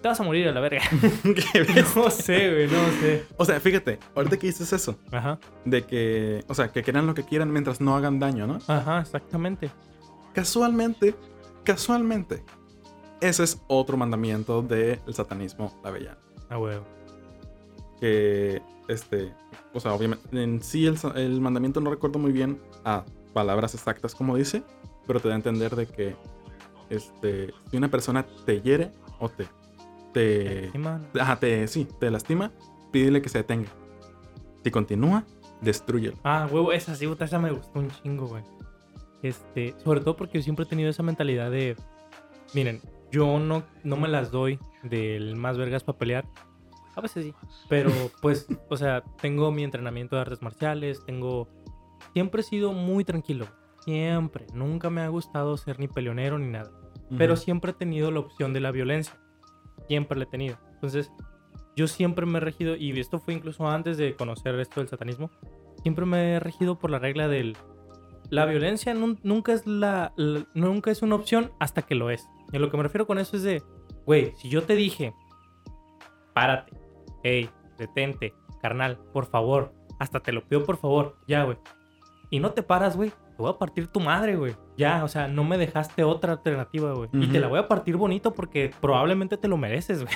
[0.02, 0.82] Te vas a morir a la verga.
[1.96, 3.24] No sé, güey, no sé.
[3.36, 7.14] O sea, fíjate, ahorita que dices eso, Ajá, de que, o sea, que crean lo
[7.14, 8.58] que quieran mientras no hagan daño, ¿no?
[8.68, 9.70] ajá, exactamente.
[10.32, 11.14] Casualmente,
[11.64, 12.44] casualmente,
[13.20, 16.18] ese es otro mandamiento del satanismo lavellano.
[16.48, 16.84] Ah, huevo.
[18.00, 19.32] Que, este,
[19.74, 24.14] o sea, obviamente, en sí el, el mandamiento no recuerdo muy bien a palabras exactas
[24.14, 24.62] como dice,
[25.06, 26.16] pero te da a entender de que,
[26.90, 29.46] este, si una persona te hiere o te,
[30.18, 32.50] te, Encima, ajá, te, sí, te lastima,
[32.90, 33.68] pídele que se detenga.
[34.64, 35.24] Si continúa,
[35.60, 36.16] destruyelo.
[36.24, 38.42] Ah, huevo, esa sí, puta, esa me gustó un chingo, güey.
[39.22, 41.76] Este, sobre todo porque yo siempre he tenido esa mentalidad de,
[42.52, 42.80] miren,
[43.12, 46.24] yo no, no me las doy del más vergas para pelear.
[46.96, 47.34] A veces sí.
[47.68, 51.48] Pero pues, o sea, tengo mi entrenamiento de artes marciales, tengo...
[52.12, 53.46] Siempre he sido muy tranquilo.
[53.84, 54.46] Siempre.
[54.52, 56.72] Nunca me ha gustado ser ni peleonero ni nada.
[57.16, 57.42] Pero Ujú.
[57.42, 59.14] siempre he tenido la opción de la violencia.
[59.88, 60.56] Siempre he tenido.
[60.74, 61.10] Entonces,
[61.76, 65.30] yo siempre me he regido, y esto fue incluso antes de conocer esto del satanismo,
[65.82, 67.56] siempre me he regido por la regla del...
[68.30, 70.12] La violencia nun- nunca es, la-
[70.54, 72.28] nunca es una opción hasta que lo es.
[72.52, 73.62] Y a lo que me refiero con eso es de,
[74.04, 75.14] güey, si yo te dije,
[76.34, 76.72] párate,
[77.22, 81.56] hey, detente, carnal, por favor, hasta te lo pido por favor, ya, güey.
[82.30, 84.56] Y no te paras, güey, te voy a partir tu madre, güey.
[84.76, 87.08] Ya, o sea, no me dejaste otra alternativa, güey.
[87.12, 90.14] Y te la voy a partir bonito porque probablemente te lo mereces, güey.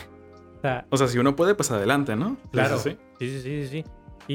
[0.59, 2.37] O sea, O sea, si uno puede, pues adelante, ¿no?
[2.51, 2.79] Claro.
[2.79, 3.69] Sí, Sí, sí, sí, sí.
[3.69, 3.85] sí.
[4.27, 4.35] Y,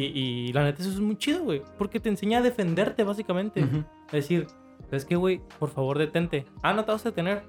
[0.49, 1.61] y la neta, eso es muy chido, güey.
[1.77, 3.61] Porque te enseña a defenderte, básicamente.
[3.63, 3.83] Ujú.
[4.07, 4.47] Es decir,
[4.89, 6.45] Es que, güey, por favor, detente.
[6.63, 7.43] Ah, no te vas a detener.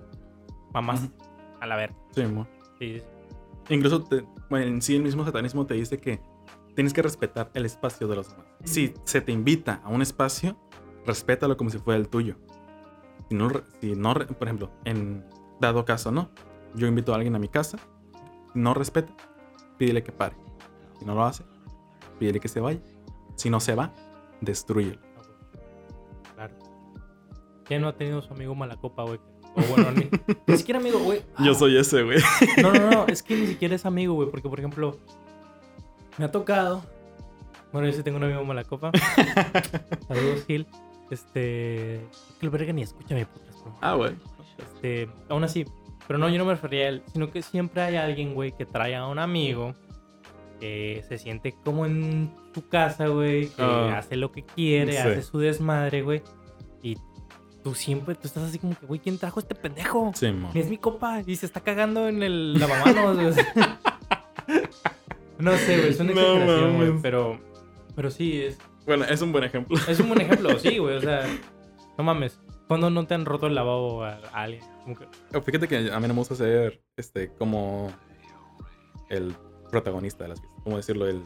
[0.74, 1.08] Mamás,
[1.60, 1.92] a la ver.
[2.10, 2.48] Sí, mo.
[2.80, 3.02] Sí, sí.
[3.74, 6.20] Incluso te- bueno, en sí el mismo satanismo te dice que
[6.74, 8.46] tienes que respetar el espacio de los demás.
[8.64, 10.56] Si se te invita a un espacio,
[11.08, 12.36] respétalo como si fuera el tuyo.
[13.28, 13.50] Si no,
[13.80, 13.94] si
[14.34, 15.24] por ejemplo, en
[15.60, 16.30] dado caso, ¿no?
[16.74, 17.78] Yo invito a alguien a mi casa,
[18.54, 19.12] no respeta,
[19.78, 20.36] pídele que pare.
[20.98, 21.44] Si no lo hace,
[22.18, 22.80] pídele que se vaya.
[23.34, 23.92] Si no se va,
[24.40, 25.00] destruyelo.
[26.34, 26.54] Claro.
[27.64, 29.18] ¿Quién no ha tenido su amigo Malacopa, güey?
[29.56, 30.08] O bueno, ni,
[30.46, 31.20] ni siquiera amigo, güey.
[31.38, 32.18] Yo Ah, soy ese, güey.
[32.62, 34.98] No, no, no, es que ni siquiera es amigo, güey, porque por ejemplo,
[36.18, 36.82] me ha tocado.
[37.72, 38.90] Bueno, yo sí tengo un amigo Malacopa.
[40.08, 40.66] Saludos, Gil.
[41.10, 42.00] Este.
[42.40, 43.74] Que verga ni escucha mi podcast, bro.
[43.80, 44.12] Ah, güey.
[44.58, 45.64] Este, aún así,
[46.06, 48.64] pero no, yo no me refería a él, sino que siempre hay alguien, güey, que
[48.66, 49.74] trae a un amigo
[50.60, 53.98] que se siente como en tu casa, güey, que Ah.
[53.98, 54.98] hace lo que quiere, Sí.
[54.98, 56.22] hace su desmadre, güey,
[56.82, 56.96] y
[57.62, 60.10] tú siempre, tú estás así como que, güey, ¿quién trajo este pendejo?
[60.16, 60.32] Sí.
[60.32, 63.34] Ni es mi copa y se está cagando en el lavamanos, güey.
[65.38, 67.38] No sé, güey, es una No exageración, güey, pero,
[67.94, 68.58] pero sí, es,
[68.88, 69.76] Bueno, es un buen ejemplo.
[69.86, 71.20] es un buen ejemplo, sí, güey, o sea,
[71.98, 72.40] no mames.
[72.66, 74.62] ¿Cuándo no te han roto el lavabo a, a alguien?
[75.30, 77.92] Que, Fíjate que a mí no me gusta ser este como
[79.10, 79.34] el
[79.70, 80.62] protagonista de las fiestas.
[80.64, 81.06] ¿Cómo decirlo?
[81.06, 81.22] El.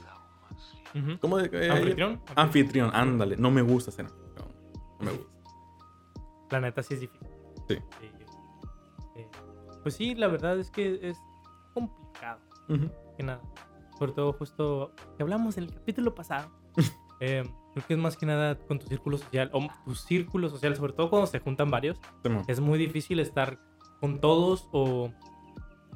[1.20, 2.20] ¿Cómo de- eh, ¿Anfitrión?
[2.36, 3.36] Anfitrión, ándale.
[3.36, 4.48] No me gusta ser anfitrión.
[5.00, 5.32] No me gusta.
[6.50, 7.28] La neta sí es difícil.
[7.68, 7.74] Sí.
[9.16, 9.28] Eh,
[9.82, 11.16] pues sí, la verdad es que es
[11.74, 12.40] complicado.
[13.16, 13.40] Que nada.
[13.98, 16.50] Sobre todo justo que hablamos del capítulo pasado.
[17.24, 19.48] eh, creo que es más que nada con tu círculo social.
[19.52, 21.96] O tu círculo social, sobre todo cuando se juntan varios.
[22.24, 22.30] Sí.
[22.48, 23.60] Es muy difícil estar
[24.00, 25.12] con todos o...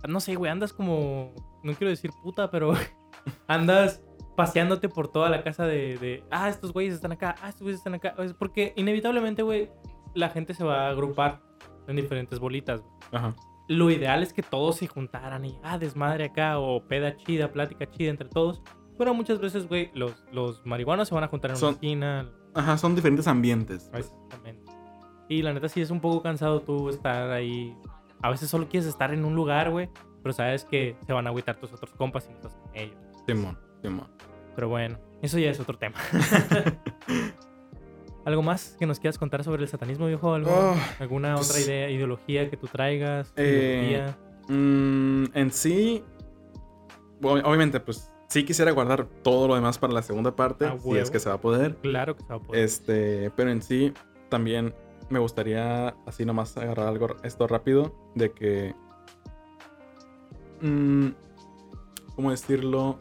[0.09, 1.35] No sé, güey, andas como...
[1.65, 2.75] No quiero decir puta, pero
[3.49, 4.05] andas
[4.37, 7.81] paseándote por toda la casa de, de, ah, estos güeyes están acá, ah, estos güeyes
[7.81, 8.15] están acá.
[8.19, 9.69] Es porque inevitablemente, güey,
[10.15, 11.43] la gente se va a agrupar
[11.89, 12.85] en diferentes bolitas.
[13.11, 13.35] Ajá.
[13.67, 17.91] Lo ideal es que todos se juntaran y, ah, desmadre acá, o peda chida, plática
[17.91, 18.63] chida entre todos.
[18.99, 22.31] Pero muchas veces, güey, los, los marihuanos se van a juntar en Son- una esquina.
[22.55, 23.89] Ajá, son diferentes ambientes.
[23.93, 24.07] pues.
[24.07, 24.73] Exactamente.
[25.29, 27.77] Y la neta sí es un poco cansado tú estar ahí.
[28.23, 29.91] A veces solo quieres estar en un lugar, güey.
[30.23, 32.97] Pero sabes que se van a agüitar tus otros compas y no estás con ellos.
[33.27, 34.09] Simón, Simón.
[34.55, 35.97] Pero bueno, eso ya es otro tema.
[38.25, 40.35] ¿Algo más que nos quieras contar sobre el satanismo, viejo?
[40.35, 43.33] ¿Algo, Oh, ¿Alguna pues, otra idea, ideología que tú traigas?
[43.37, 44.05] eh?
[44.49, 46.03] Mm, en sí,
[47.23, 50.97] ob- obviamente, pues sí quisiera guardar todo lo demás para la segunda parte, A si
[50.97, 51.77] es que se va a poder.
[51.77, 52.65] Claro que se va a poder.
[52.65, 53.93] Este, pero en sí,
[54.29, 54.75] también
[55.09, 58.75] me gustaría así nomás agarrar algo esto rápido de que
[60.61, 61.09] mm,
[62.15, 62.99] ¿cómo decirlo?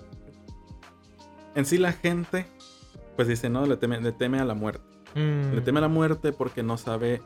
[1.55, 2.45] En sí la gente
[3.15, 4.83] pues dice, "No, le teme, le teme a la muerte."
[5.15, 7.21] Mm, Le teme a la muerte porque no sabe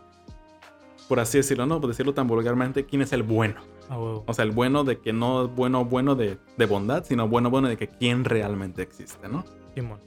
[1.09, 3.61] por así decirlo, no, por decirlo tan vulgarmente, quién es el bueno.
[3.89, 7.49] O sea, el bueno de que no es bueno, bueno de, de bondad, sino bueno,
[7.49, 9.43] bueno de que quién realmente existe, ¿no?
[9.73, 9.99] Simón.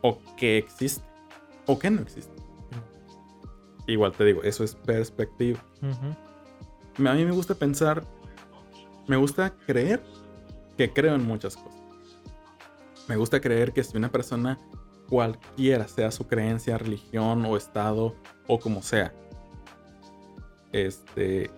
[0.00, 1.04] O que existe,
[1.66, 2.32] o que no existe.
[3.86, 5.58] Igual te digo, eso es perspectiva.
[5.82, 8.02] A mí me gusta pensar,
[9.06, 10.02] me gusta creer
[10.76, 11.80] que creo en muchas cosas.
[13.08, 14.58] Me gusta creer que si una persona,
[15.08, 18.14] cualquiera sea su creencia, religión o estado
[18.46, 19.14] o como sea,
[20.72, 21.50] este,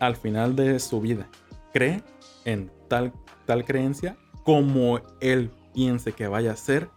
[0.00, 1.28] al final de su vida,
[1.72, 2.02] cree
[2.44, 3.12] en tal,
[3.46, 6.90] tal creencia como él piense que vaya a ser,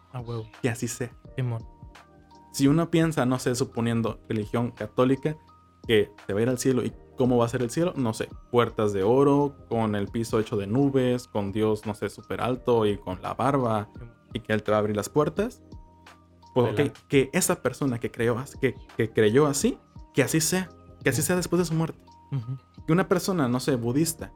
[0.62, 1.12] que así sea.
[1.36, 1.64] Simón.
[2.52, 5.38] Si uno piensa, no sé, suponiendo religión católica,
[5.88, 8.14] que se va a ir al cielo y cómo va a ser el cielo, no
[8.14, 12.42] sé, puertas de oro, con el piso hecho de nubes, con Dios, no sé, súper
[12.42, 13.90] alto y con la barba,
[14.34, 15.62] y que él te va a abrir las puertas,
[16.54, 19.78] pues que esa persona que creyó, as- que, que creyó así,
[20.14, 20.70] que así sea,
[21.04, 22.00] que así sea después de su muerte.
[22.32, 22.58] Ujú.
[22.88, 24.32] Que una persona, no sé, budista,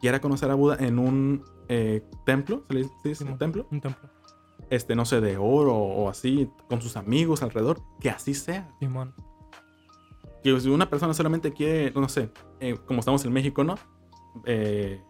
[0.00, 3.38] quiera conocer a Buda en un eh, templo, ¿se le dice sí, Simón.
[3.38, 3.66] templo?
[3.70, 4.08] Un templo.
[4.70, 8.72] Este, no sé, de oro o así, con sus amigos alrededor, que así sea.
[8.78, 9.14] Simón.
[10.42, 12.30] Que si una persona solamente quiere, no sé,
[12.60, 13.74] eh, como estamos en México, ¿no?
[14.44, 15.02] Eh,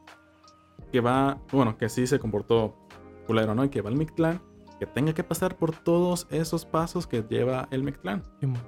[0.91, 2.75] que va, bueno, que sí se comportó
[3.27, 3.65] culero, ¿no?
[3.65, 4.41] Y que va al Mictlán,
[4.79, 8.23] que tenga que pasar por todos esos pasos que lleva el Mictlán.
[8.41, 8.63] Simón.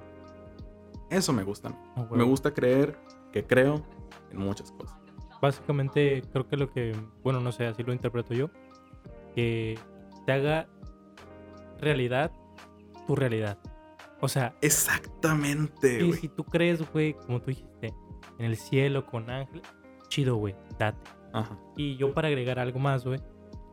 [1.09, 1.75] Eso me gusta.
[2.11, 2.97] Me gusta creer
[3.31, 3.83] que creo
[4.31, 4.97] en muchas cosas.
[5.41, 8.49] Básicamente, creo que lo que, bueno, no sé, así lo interpreto yo,
[9.35, 9.77] que
[10.25, 10.67] te haga
[11.79, 12.31] realidad
[13.07, 13.57] tu realidad.
[14.19, 16.19] O sea, Exactamente, y güey.
[16.19, 17.93] si tú crees, güey, como tú dijiste,
[18.37, 19.63] en el cielo con ángel,
[20.09, 21.09] chido, güey, date.
[21.33, 21.57] Ajá.
[21.75, 23.19] Y yo para agregar algo más, güey,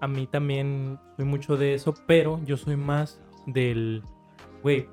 [0.01, 4.03] a mí también soy mucho de eso, pero yo soy más del,
[4.63, 4.89] güey,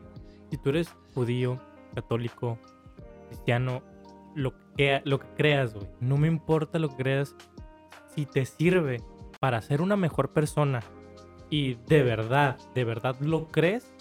[0.50, 1.60] si tú eres judío,
[1.93, 2.58] católico,
[3.30, 3.82] cristiano,
[4.36, 4.64] lo que,
[5.04, 5.88] lo que creas, güey.
[6.00, 7.36] No me importa lo que creas.
[8.14, 9.02] Si te sirve
[9.40, 10.82] para ser una mejor persona
[11.50, 13.92] y de verdad, de verdad lo crees,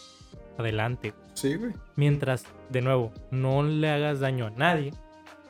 [0.59, 1.12] adelante.
[1.35, 1.72] Sí, güey.
[1.97, 4.93] Mientras, de nuevo, no le hagas daño a nadie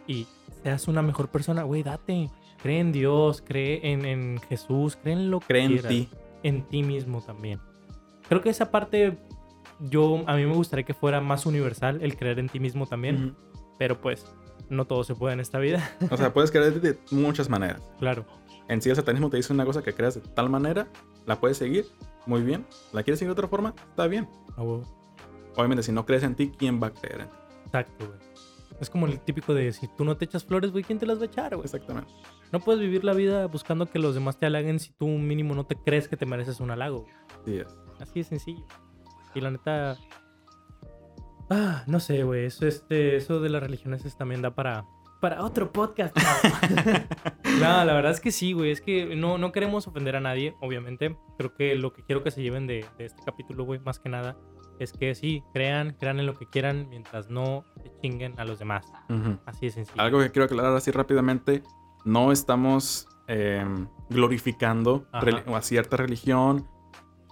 [0.06, 0.26] y
[0.62, 2.30] seas una mejor persona, güey, date.
[2.62, 5.88] Cree en Dios, cree en, en Jesús, cree en lo que Cree en quieras.
[5.88, 6.08] ti.
[6.42, 7.60] En ti mismo también.
[8.28, 9.18] Creo que esa parte,
[9.80, 13.36] yo, a mí me gustaría que fuera más universal, el creer en ti mismo también.
[13.78, 14.24] Pero pues,
[14.68, 17.82] no todo se puede en esta vida, O sea, puedes creer de muchas maneras.
[17.98, 18.24] claro.
[18.66, 20.88] En sí, el satanismo te dice una cosa que creas de tal manera,
[21.26, 21.84] la puedes seguir,
[22.24, 22.64] muy bien.
[22.94, 23.74] ¿La quieres seguir de otra forma?
[23.90, 24.26] Está bien.
[25.56, 27.34] Obviamente, si no crees en ti, ¿quién va a creer en ti?
[27.66, 28.18] Exacto, güey.
[28.80, 31.18] Es como el típico de si tú no te echas flores, güey, ¿quién te las
[31.18, 31.64] va a echar, güey?
[31.66, 32.10] Exactamente.
[32.52, 35.64] No puedes vivir la vida buscando que los demás te halaguen si tú mínimo no
[35.66, 37.02] te crees que te mereces un halago.
[37.02, 37.12] güey.
[37.42, 37.76] Así es.
[38.00, 38.64] Así de sencillo.
[39.34, 39.96] Y la neta.
[41.50, 42.46] Ah, no sé, güey.
[42.46, 44.84] Eso, este, eso de las religiones es- también da para.
[45.20, 46.14] Para otro podcast.
[47.60, 48.70] no, la verdad es que sí, güey.
[48.70, 51.16] Es que no, no queremos ofender a nadie, obviamente.
[51.38, 54.10] Creo que lo que quiero que se lleven de, de este capítulo, güey, más que
[54.10, 54.36] nada,
[54.78, 58.58] es que sí, crean, crean en lo que quieran mientras no se chinguen a los
[58.58, 58.84] demás.
[59.46, 60.02] Así de sencillo.
[60.02, 61.62] Algo que quiero aclarar así rápidamente,
[62.04, 63.64] no estamos eh,
[64.10, 66.68] glorificando a cierta religión.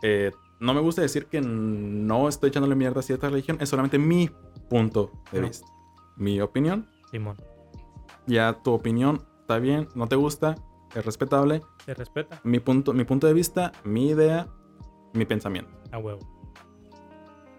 [0.02, 0.30] Eh,
[0.62, 4.30] no me gusta decir que no estoy echándole mierda a cierta religión, es solamente mi
[4.70, 5.48] punto de No.
[5.48, 5.66] vista.
[6.16, 7.36] Mi opinión, Simón.
[8.26, 10.54] ya tu opinión está bien, no te gusta,
[10.94, 11.62] es respetable.
[11.84, 12.40] Se respeta.
[12.44, 14.46] Mi punto, mi punto de vista, mi idea,
[15.14, 15.70] mi pensamiento.
[15.90, 16.20] A huevo.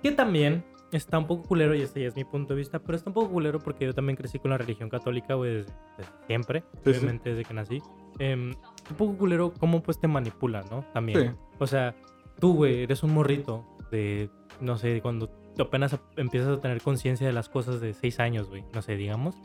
[0.01, 2.95] Que también está un poco culero, y este ya es mi punto de vista, pero
[2.95, 6.12] está un poco culero porque yo también crecí con la religión católica, güey, desde, desde
[6.28, 6.89] siempre, Sí, sí.
[6.99, 7.82] obviamente desde que nací.
[8.20, 8.51] Em,
[8.91, 10.86] un poco culero cómo pues te manipula, ¿no?
[10.93, 11.32] También.
[11.32, 11.38] Sí.
[11.60, 11.95] O sea,
[12.40, 14.30] tú, güey, eres un morrito de,
[14.60, 15.30] no sé, cuando
[15.60, 19.36] apenas empiezas a tener conciencia de las cosas de seis años, güey, no sé, digamos,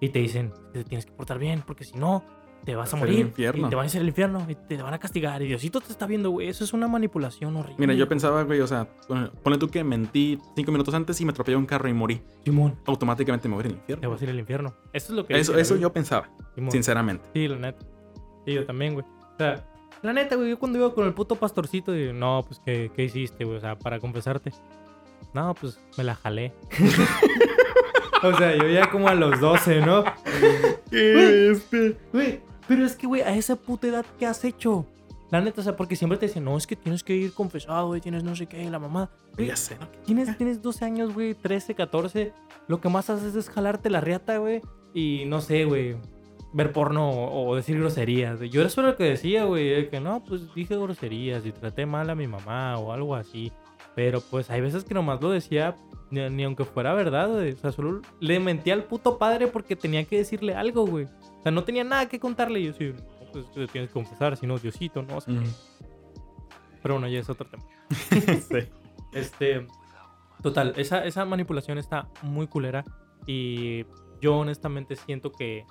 [0.00, 2.24] y te dicen que te tienes que portar bien, porque si no,
[2.64, 3.66] te vas a a morir, infierno.
[3.66, 5.92] y te van a hacer el infierno, y te van a castigar, y Diosito te
[5.92, 7.76] está viendo, güey, eso es una manipulación horrible.
[7.78, 11.24] Mira, yo pensaba, güey, o sea, pon- ponle tú que mentí cinco minutos antes y
[11.26, 12.22] me atropelló un carro y morí.
[12.44, 14.10] Simón, Automáticamente me voy al te infierno.
[14.10, 14.74] vas a ir al infierno.
[14.92, 16.70] Eso es lo que Eso, eso yo pensaba, Simón.
[16.72, 17.24] sinceramente.
[17.34, 17.84] Sí, la neta.
[18.46, 19.04] Sí, yo también, güey.
[19.06, 19.64] O sea,
[20.04, 23.04] la neta, güey, yo cuando iba con el puto pastorcito, digo, no, pues, ¿qué, qué
[23.04, 23.56] hiciste, güey?
[23.56, 24.52] O sea, para confesarte.
[25.32, 26.52] No, pues, me la jalé.
[28.22, 30.04] o sea, yo ya como a los 12, ¿no?
[30.90, 31.96] este?
[32.12, 34.86] Güey, pero es que, güey, a esa puta edad, ¿qué has hecho?
[35.30, 37.88] La neta, o sea, porque siempre te dicen, no, es que tienes que ir confesado,
[37.88, 39.10] güey, tienes no sé qué, la mamá.
[39.36, 39.88] Güey, Ya sé, ¿no?
[40.04, 42.32] Tienes, tienes 12 años, güey, 13, 14.
[42.68, 44.60] Lo que más haces es jalarte la riata, güey.
[44.92, 45.96] Y no sé, güey.
[46.54, 48.40] Ver porno o, o decir groserías.
[48.40, 49.90] Yo era lo que decía, güey.
[49.90, 53.52] Que no, pues dije groserías y traté mal a mi mamá o algo así.
[53.94, 55.76] Pero pues hay veces que nomás lo decía,
[56.10, 57.52] ni, ni aunque fuera verdad, güey.
[57.52, 61.04] O sea, solo le mentía al puto padre porque tenía que decirle algo, güey.
[61.04, 62.60] O sea, no tenía nada que contarle.
[62.60, 62.92] Y yo sí,
[63.32, 65.32] pues te tienes que confesar, si no, Diosito, no sé.
[65.32, 65.44] Mm.
[66.82, 67.64] Pero bueno, ya es otro tema.
[68.48, 68.58] Sí.
[69.12, 69.66] Este.
[70.42, 72.84] Total, esa, esa manipulación está muy culera.
[73.26, 73.84] Y
[74.20, 75.64] yo honestamente siento que.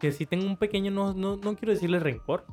[0.00, 0.90] Que sí tengo un pequeño.
[0.90, 2.44] No, no, no quiero decirle rencor.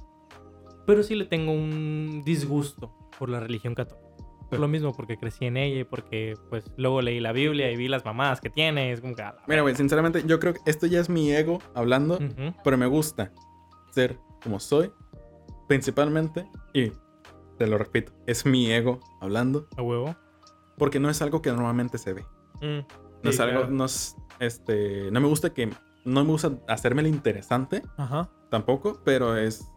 [0.86, 4.04] Pero sí le tengo un disgusto por la religión católica.
[4.50, 7.76] Por lo mismo, porque crecí en ella y porque pues luego leí la Biblia y
[7.76, 8.92] vi las mamadas que tiene.
[8.92, 9.24] Es como que.
[9.48, 12.86] Mira, güey, sinceramente, yo creo que esto ya es mi ego hablando, Ujú, pero me
[12.86, 13.32] gusta
[13.92, 14.92] ser como soy,
[15.68, 16.92] principalmente, y
[17.58, 20.16] te lo repito, es mi ego hablando, A huevo.
[20.78, 22.26] porque no es algo que normalmente se ve.
[22.62, 22.86] Mm, No
[23.24, 23.72] sí, es algo, claro.
[23.74, 25.70] no es, este, no me gusta que,
[26.06, 28.30] no me gusta hacerme el interesante Ajá.
[28.50, 29.70] tampoco, pero es,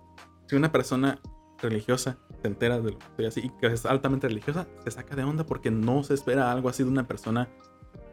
[0.47, 1.19] si una persona
[1.63, 5.17] religiosa se entera de lo que estoy así y que es altamente religiosa, se saca
[5.17, 7.49] de onda porque no se espera algo así de una persona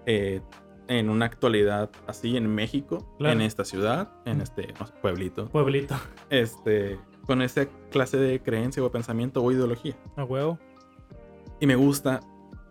[0.05, 0.41] eh,
[0.87, 3.33] en una actualidad así en México, Claro.
[3.35, 5.95] en esta ciudad, en este no sé, pueblito, Pueblito.
[6.29, 9.95] este, con esa clase de creencia o pensamiento o ideología.
[10.17, 10.59] A huevo.
[11.59, 12.19] Y me gusta,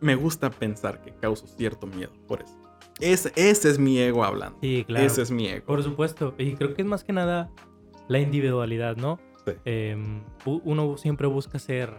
[0.00, 2.54] me gusta pensar que causo cierto miedo por eso.
[3.02, 4.58] Ese, ese es mi ego hablando.
[4.60, 5.04] Sí, claro.
[5.06, 5.66] Ese es mi ego.
[5.66, 6.34] Por supuesto.
[6.38, 7.50] Y creo que es más que nada
[8.08, 9.18] la individualidad, ¿no?
[9.46, 9.52] Sí.
[9.64, 11.92] Em, uno siempre busca ser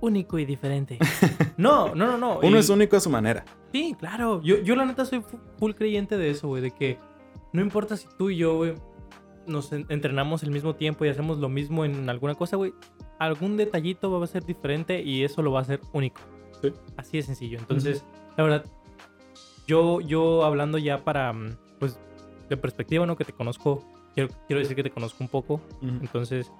[0.00, 0.98] único y diferente.
[1.56, 2.38] no, no, no, no.
[2.40, 3.44] Uno y- es único a su manera.
[3.72, 4.40] Sí, claro.
[4.42, 6.62] Yo, yo la neta soy fu- full creyente de eso, güey.
[6.62, 6.98] De que
[7.52, 8.74] no importa si tú y yo, güey,
[9.46, 12.74] nos en- entrenamos el mismo tiempo y hacemos lo mismo en alguna cosa, güey.
[13.18, 16.20] Algún detallito va a ser diferente y eso lo va a hacer único.
[16.60, 16.70] Sí.
[16.96, 17.58] Así de sencillo.
[17.58, 18.04] Entonces,
[18.36, 18.64] la verdad,
[19.66, 21.98] yo, yo hablando ya para, mm, pues,
[22.48, 23.16] de perspectiva, ¿no?
[23.16, 23.84] Que te conozco,
[24.14, 25.60] quiero, quiero decir que te conozco un poco.
[25.82, 26.50] Entonces,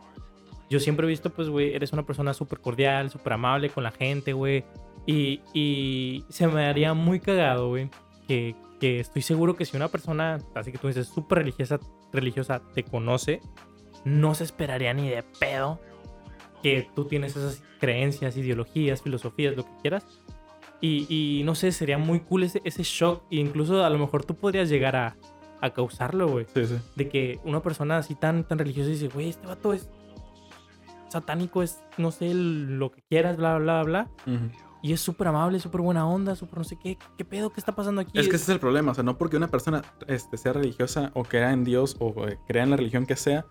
[0.71, 3.91] yo siempre he visto, pues, güey, eres una persona súper cordial, súper amable con la
[3.91, 4.65] gente, güey.
[5.07, 7.91] Y, y se me haría muy cagado, güey,
[8.27, 11.79] que, que estoy seguro que si una persona, así que tú dices, súper religiosa,
[12.13, 13.43] religiosa, te conoce,
[14.05, 15.81] no se esperaría ni de pedo
[16.63, 20.07] que tú tienes esas creencias, ideologías, filosofías, lo que quieras.
[20.81, 23.23] Y, y no sé, sería muy cool ese, ese shock.
[23.31, 25.17] E incluso a lo mejor tú podrías llegar a,
[25.61, 26.47] a causarlo, güey.
[26.55, 26.77] Sí, sí.
[26.95, 29.89] De que una persona así tan, tan religiosa dice, güey, este vato es
[31.09, 34.11] satánico, es, no sé, lo que quieras, bla, bla, bla.
[34.27, 34.51] Ujú.
[34.83, 36.99] Y es súper amable, súper buena onda, súper no sé qué.
[37.17, 37.51] ¿Qué pedo?
[37.51, 38.19] ¿Qué está pasando aquí?
[38.19, 41.11] Es que ese es el problema, o sea, no porque una persona este, sea religiosa
[41.15, 43.47] o crea en Dios o eh, crea en la religión que sea,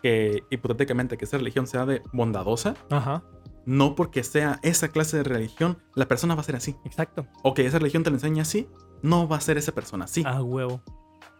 [0.00, 3.24] que hipotéticamente que esa religión sea de bondadosa, Ajá,
[3.70, 6.74] no porque sea esa clase de religión, la persona va a ser así.
[6.84, 7.28] exacto.
[7.44, 8.68] O que esa religión te la enseña así,
[9.00, 10.24] no va a ser esa persona así.
[10.26, 10.82] Ah, huevo.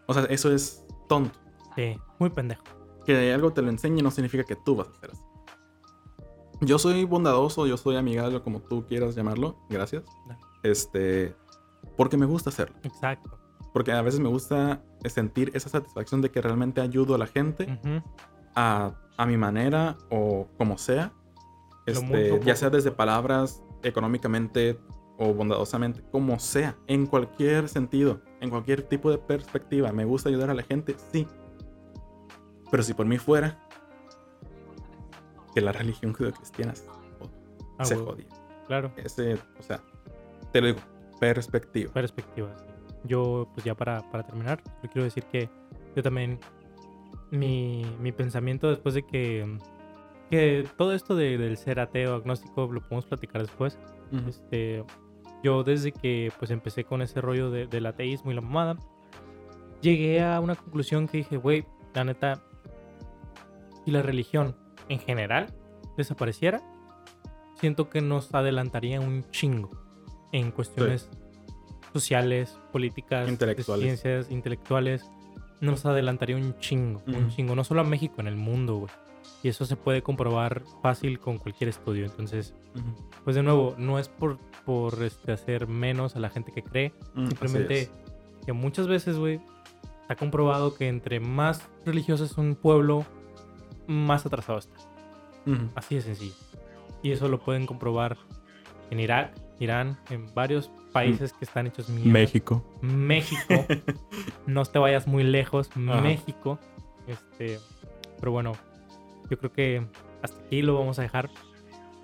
[0.07, 1.37] O sea, eso es tonto.
[1.75, 2.63] Sí, muy pendejo.
[3.05, 5.21] Que algo te lo enseñe no significa que tú vas a ser así.
[6.61, 9.57] Yo soy bondadoso, yo soy amigable, como tú quieras llamarlo.
[9.69, 10.03] Gracias.
[10.63, 11.35] Este.
[11.97, 12.77] Porque me gusta hacerlo.
[12.83, 13.37] Exacto.
[13.73, 17.77] Porque a veces me gusta sentir esa satisfacción de que realmente ayudo a la gente
[18.55, 21.11] a, a mi manera o como sea.
[21.85, 24.79] Este, mucho, ya sea desde palabras, económicamente
[25.17, 29.91] o bondadosamente, como sea, en cualquier sentido, en cualquier tipo de perspectiva.
[29.91, 31.27] Me gusta ayudar a la gente, sí.
[32.71, 33.59] Pero si por mí fuera,
[35.53, 36.85] que la religión judeocristiana se,
[37.77, 38.27] Ah, se jodía.
[38.67, 38.91] Claro.
[38.95, 39.81] Ese, o sea,
[40.51, 40.79] te lo digo,
[41.19, 41.91] perspectiva.
[41.91, 42.59] perspectivas.
[42.59, 42.65] sí.
[43.03, 45.49] Yo, pues ya para, para terminar, yo quiero decir que
[45.95, 46.39] yo también,
[47.31, 49.57] mi, mi pensamiento después de que,
[50.31, 53.77] que todo esto de- del ser ateo, agnóstico, lo podemos platicar después.
[54.27, 54.83] Este,
[55.43, 58.77] yo desde que pues empecé con ese rollo de- del ateísmo y la mamada,
[59.81, 62.41] llegué a una conclusión que dije, güey, la neta,
[63.85, 64.55] si la religión
[64.89, 65.53] en general
[65.97, 66.61] desapareciera,
[67.59, 69.69] siento que nos adelantaría un chingo
[70.31, 71.09] en cuestiones
[71.93, 73.83] sociales, políticas, Intelectuales.
[73.85, 75.09] ciencias, intelectuales.
[75.59, 78.91] Nos adelantaría un chingo, un chingo, no solo a México, en el mundo, güey.
[79.43, 82.05] Y eso se puede comprobar fácil con cualquier estudio.
[82.05, 82.53] Entonces,
[83.23, 86.93] pues de nuevo, no es por, por este, hacer menos a la gente que cree,
[87.15, 87.91] Mm, simplemente es.
[88.45, 89.39] que muchas veces, güey,
[90.03, 93.05] está comprobado que entre más religioso es un pueblo,
[93.87, 94.75] más atrasado está.
[95.75, 96.35] Así de sencillo.
[97.01, 98.15] Y eso lo pueden comprobar
[98.91, 102.11] en Irak, Irán, en varios países que están hechos mierda.
[102.11, 102.63] México.
[102.81, 103.65] México.
[104.45, 105.75] no te vayas muy lejos.
[105.75, 106.59] México.
[107.07, 107.59] Este,
[108.19, 108.53] pero bueno,
[109.31, 109.87] yo creo que
[110.21, 111.29] hasta aquí lo vamos a dejar.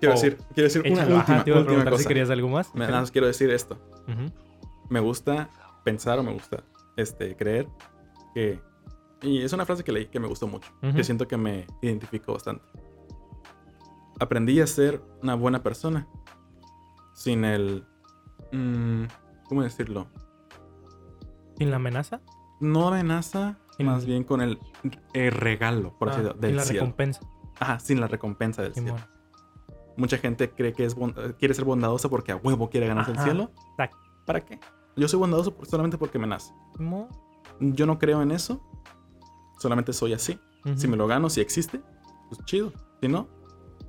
[0.00, 1.98] Quiero Oh, decir, quiero decir una última, te iba a última cosa.
[2.02, 2.74] si querías algo más.
[2.74, 3.78] Me- Nada más quiero decir esto.
[4.88, 5.50] Me gusta
[5.84, 6.64] pensar o me gusta
[6.96, 7.68] este, creer
[8.34, 8.60] que...
[9.22, 10.70] Y es una frase que leí que me gustó mucho.
[10.82, 10.94] Ujú.
[10.96, 12.64] Que siento que me identifico bastante.
[14.20, 16.06] Aprendí a ser una buena persona.
[17.14, 17.84] Sin el...
[18.52, 19.04] mm,
[19.48, 20.06] ¿Cómo decirlo?
[21.58, 22.20] ¿Sin la amenaza?
[22.60, 24.58] No amenaza, Sin- más bien con el,
[25.14, 26.80] el regalo, por así Ah, decirlo, sin del la cielo.
[26.82, 27.20] recompensa.
[27.60, 28.96] Ajá, sin la recompensa del cielo.
[29.96, 33.18] Mucha gente cree que es bon- quiere ser bondadosa porque a huevo quiere ganarse el
[33.18, 33.50] cielo.
[33.70, 33.96] Exacto.
[34.26, 34.60] ¿Para qué?
[34.96, 36.52] Yo soy bondadoso solamente porque me nace.
[36.76, 37.08] Simón.
[37.60, 38.60] Yo no creo en eso.
[39.58, 40.38] Solamente soy así.
[40.76, 41.80] Si me lo gano, si existe,
[42.28, 42.72] pues chido.
[43.00, 43.26] Si no,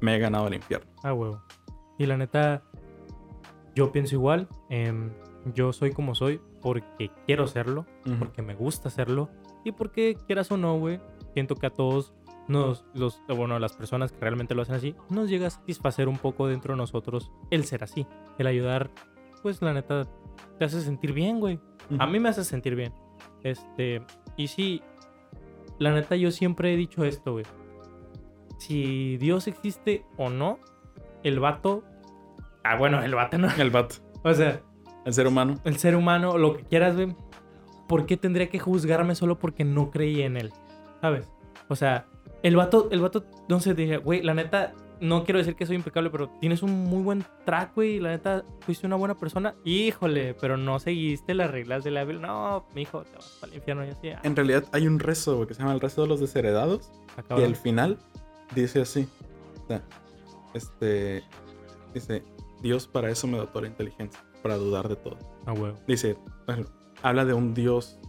[0.01, 0.89] me he ganado el infierno.
[1.03, 1.41] Ah, huevo.
[1.97, 2.63] Y la neta,
[3.75, 4.47] yo pienso igual.
[4.69, 5.11] em,
[5.53, 7.85] yo soy como soy porque quiero serlo,
[8.19, 9.29] porque me gusta hacerlo
[9.63, 10.99] y porque quieras o no, güey,
[11.33, 12.13] siento que a todos
[12.47, 16.17] nos, los, bueno, las personas que realmente lo hacen así, nos llega a satisfacer un
[16.17, 18.07] poco dentro de nosotros el ser así,
[18.37, 18.89] el ayudar,
[19.41, 20.07] pues la neta
[20.57, 21.59] te hace sentir bien, güey.
[21.97, 22.93] A mí me hace sentir bien.
[23.43, 24.01] Este,
[24.35, 24.81] y sí,
[25.77, 27.45] la neta yo siempre he dicho esto, güey.
[28.57, 30.59] Si Dios existe o no,
[31.23, 31.83] el vato...
[32.63, 33.47] Ah, bueno, el vato no.
[33.57, 34.61] El vato, O sea,
[35.05, 35.55] el ser humano.
[35.63, 37.15] el ser humano, lo que quieras, güey.
[37.89, 40.53] ¿Por qué tendría que juzgarme solo porque no creí en él?
[41.01, 41.27] ¿Sabes?
[41.67, 42.05] O sea,
[42.43, 45.75] el vato, el vato, no sé, dije, güey, la neta, no quiero decir que soy
[45.75, 49.55] impecable, pero tienes un muy buen track, güey, la neta, fuiste una buena persona.
[49.65, 52.27] Híjole, pero no seguiste las reglas de la Biblia.
[52.27, 54.09] No, mi hijo, te vas para el infierno y así.
[54.09, 56.91] ah, En realidad hay un rezo güey, que se llama el rezo de los desheredados.
[57.17, 57.47] Y cabrón.
[57.47, 57.97] al final
[58.55, 59.07] dice así.
[59.63, 59.81] o sea,
[60.53, 61.23] este.
[61.93, 62.23] Dice,
[62.61, 64.21] Dios para eso me dotó la inteligencia.
[64.43, 65.17] Para dudar de todo.
[65.45, 65.77] Ah, huevo.
[65.87, 66.15] Dice,
[66.45, 66.65] bueno,
[67.01, 67.99] habla de un Dios.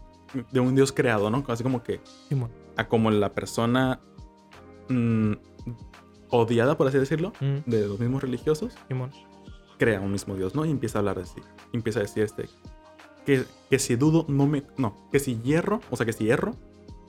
[0.52, 1.42] De un Dios creado, ¿no?
[1.48, 2.50] Así como que Simón.
[2.76, 4.00] a como la persona
[4.88, 5.32] mm,
[6.30, 9.10] odiada, por así decirlo, Mm, de los mismos religiosos, Simón.
[9.78, 10.64] crea un mismo Dios, ¿no?
[10.64, 11.40] Y empieza a hablar de sí.
[11.72, 12.48] Empieza a decir este.
[13.26, 14.62] Que, que si dudo, no me.
[14.76, 16.54] No, que si hierro, o sea, que si hierro,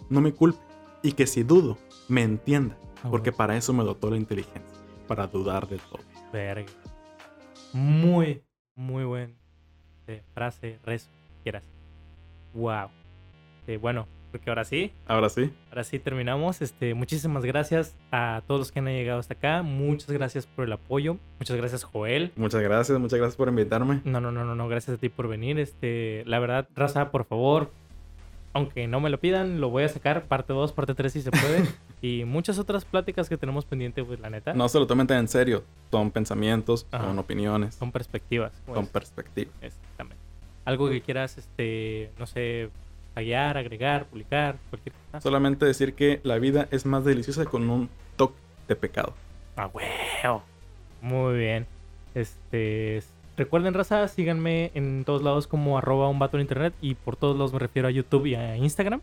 [0.10, 0.60] no me culpe.
[1.04, 1.78] Y que si dudo,
[2.08, 2.78] me entienda.
[3.04, 4.78] Ah, Porque para eso me dotó la inteligencia.
[5.08, 6.02] Para dudar de todo.
[6.34, 6.72] Verga.
[7.74, 8.44] Muy,
[8.76, 9.38] muy buen
[10.08, 11.10] eh, frase, rezo,
[11.42, 11.64] quieras.
[12.54, 12.90] Wow.
[13.68, 15.52] Eh, bueno, porque ahora sí, Ahora sí.
[15.70, 16.62] ahora sí terminamos.
[16.62, 19.62] Este, muchísimas gracias a todos los que han llegado hasta acá.
[19.62, 21.18] Muchas gracias por el apoyo.
[21.40, 22.32] Muchas gracias, Joel.
[22.36, 24.02] Muchas gracias, muchas gracias por invitarme.
[24.06, 25.60] No, no, no, no, no, gracias a ti por venir.
[25.60, 27.72] Este, la verdad, raza, por favor,
[28.54, 31.32] aunque no me lo pidan, lo voy a sacar parte 2, parte 3 si se
[31.32, 31.64] puede.
[32.02, 35.20] y muchas otras pláticas que tenemos pendiente, pues la neta, No se lo tomen tan
[35.20, 35.64] en serio.
[35.92, 37.06] Son pensamientos, Ajá.
[37.06, 38.54] son opiniones, son perspectivas.
[38.66, 39.54] son pues, perspectivas.
[39.62, 40.21] exactamente.
[40.66, 42.70] Algo que quieras, este, no sé,
[43.14, 45.22] tallar, agregar, publicar, cualquier cosa.
[45.22, 48.36] Solamente decir que la vida es más deliciosa con un toque
[48.68, 49.14] de pecado.
[49.56, 50.44] Ah, huevo.
[51.02, 51.68] Muy bien.
[52.16, 53.04] Este.
[53.38, 56.74] Recuerden, raza, síganme en todos lados como arroba un vato en internet.
[56.82, 59.02] Y por todos lados me refiero a YouTube y a Instagram.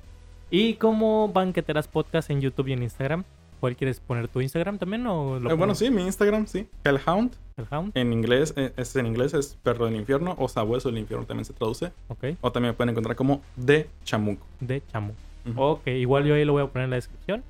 [0.50, 3.24] Y como Banqueteras Podcast en YouTube y en Instagram.
[3.60, 5.06] ¿Cuál quieres poner tu Instagram también?
[5.06, 6.68] O lo Eh, bueno, sí, mi Instagram, sí.
[6.84, 7.34] Hellhound.
[7.56, 7.92] El Hound.
[7.94, 11.44] En inglés, eh, es en inglés es perro del infierno o sabueso del infierno también
[11.44, 11.92] se traduce.
[12.08, 12.36] Ok.
[12.40, 14.46] O también me pueden encontrar como de chamuco.
[14.60, 15.12] De Chamo.
[15.44, 15.60] Ujú.
[15.60, 17.42] Ok, igual yo ahí lo voy a poner en la descripción.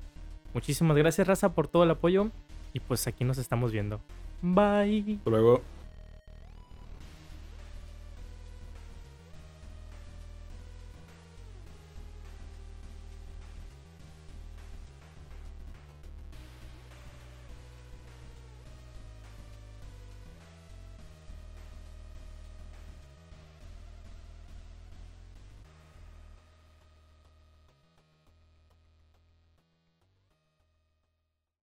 [0.53, 2.29] Muchísimas gracias, raza, por todo el apoyo.
[2.73, 3.99] Y pues aquí nos estamos viendo.
[4.41, 5.17] Bye.
[5.17, 5.61] Hasta luego.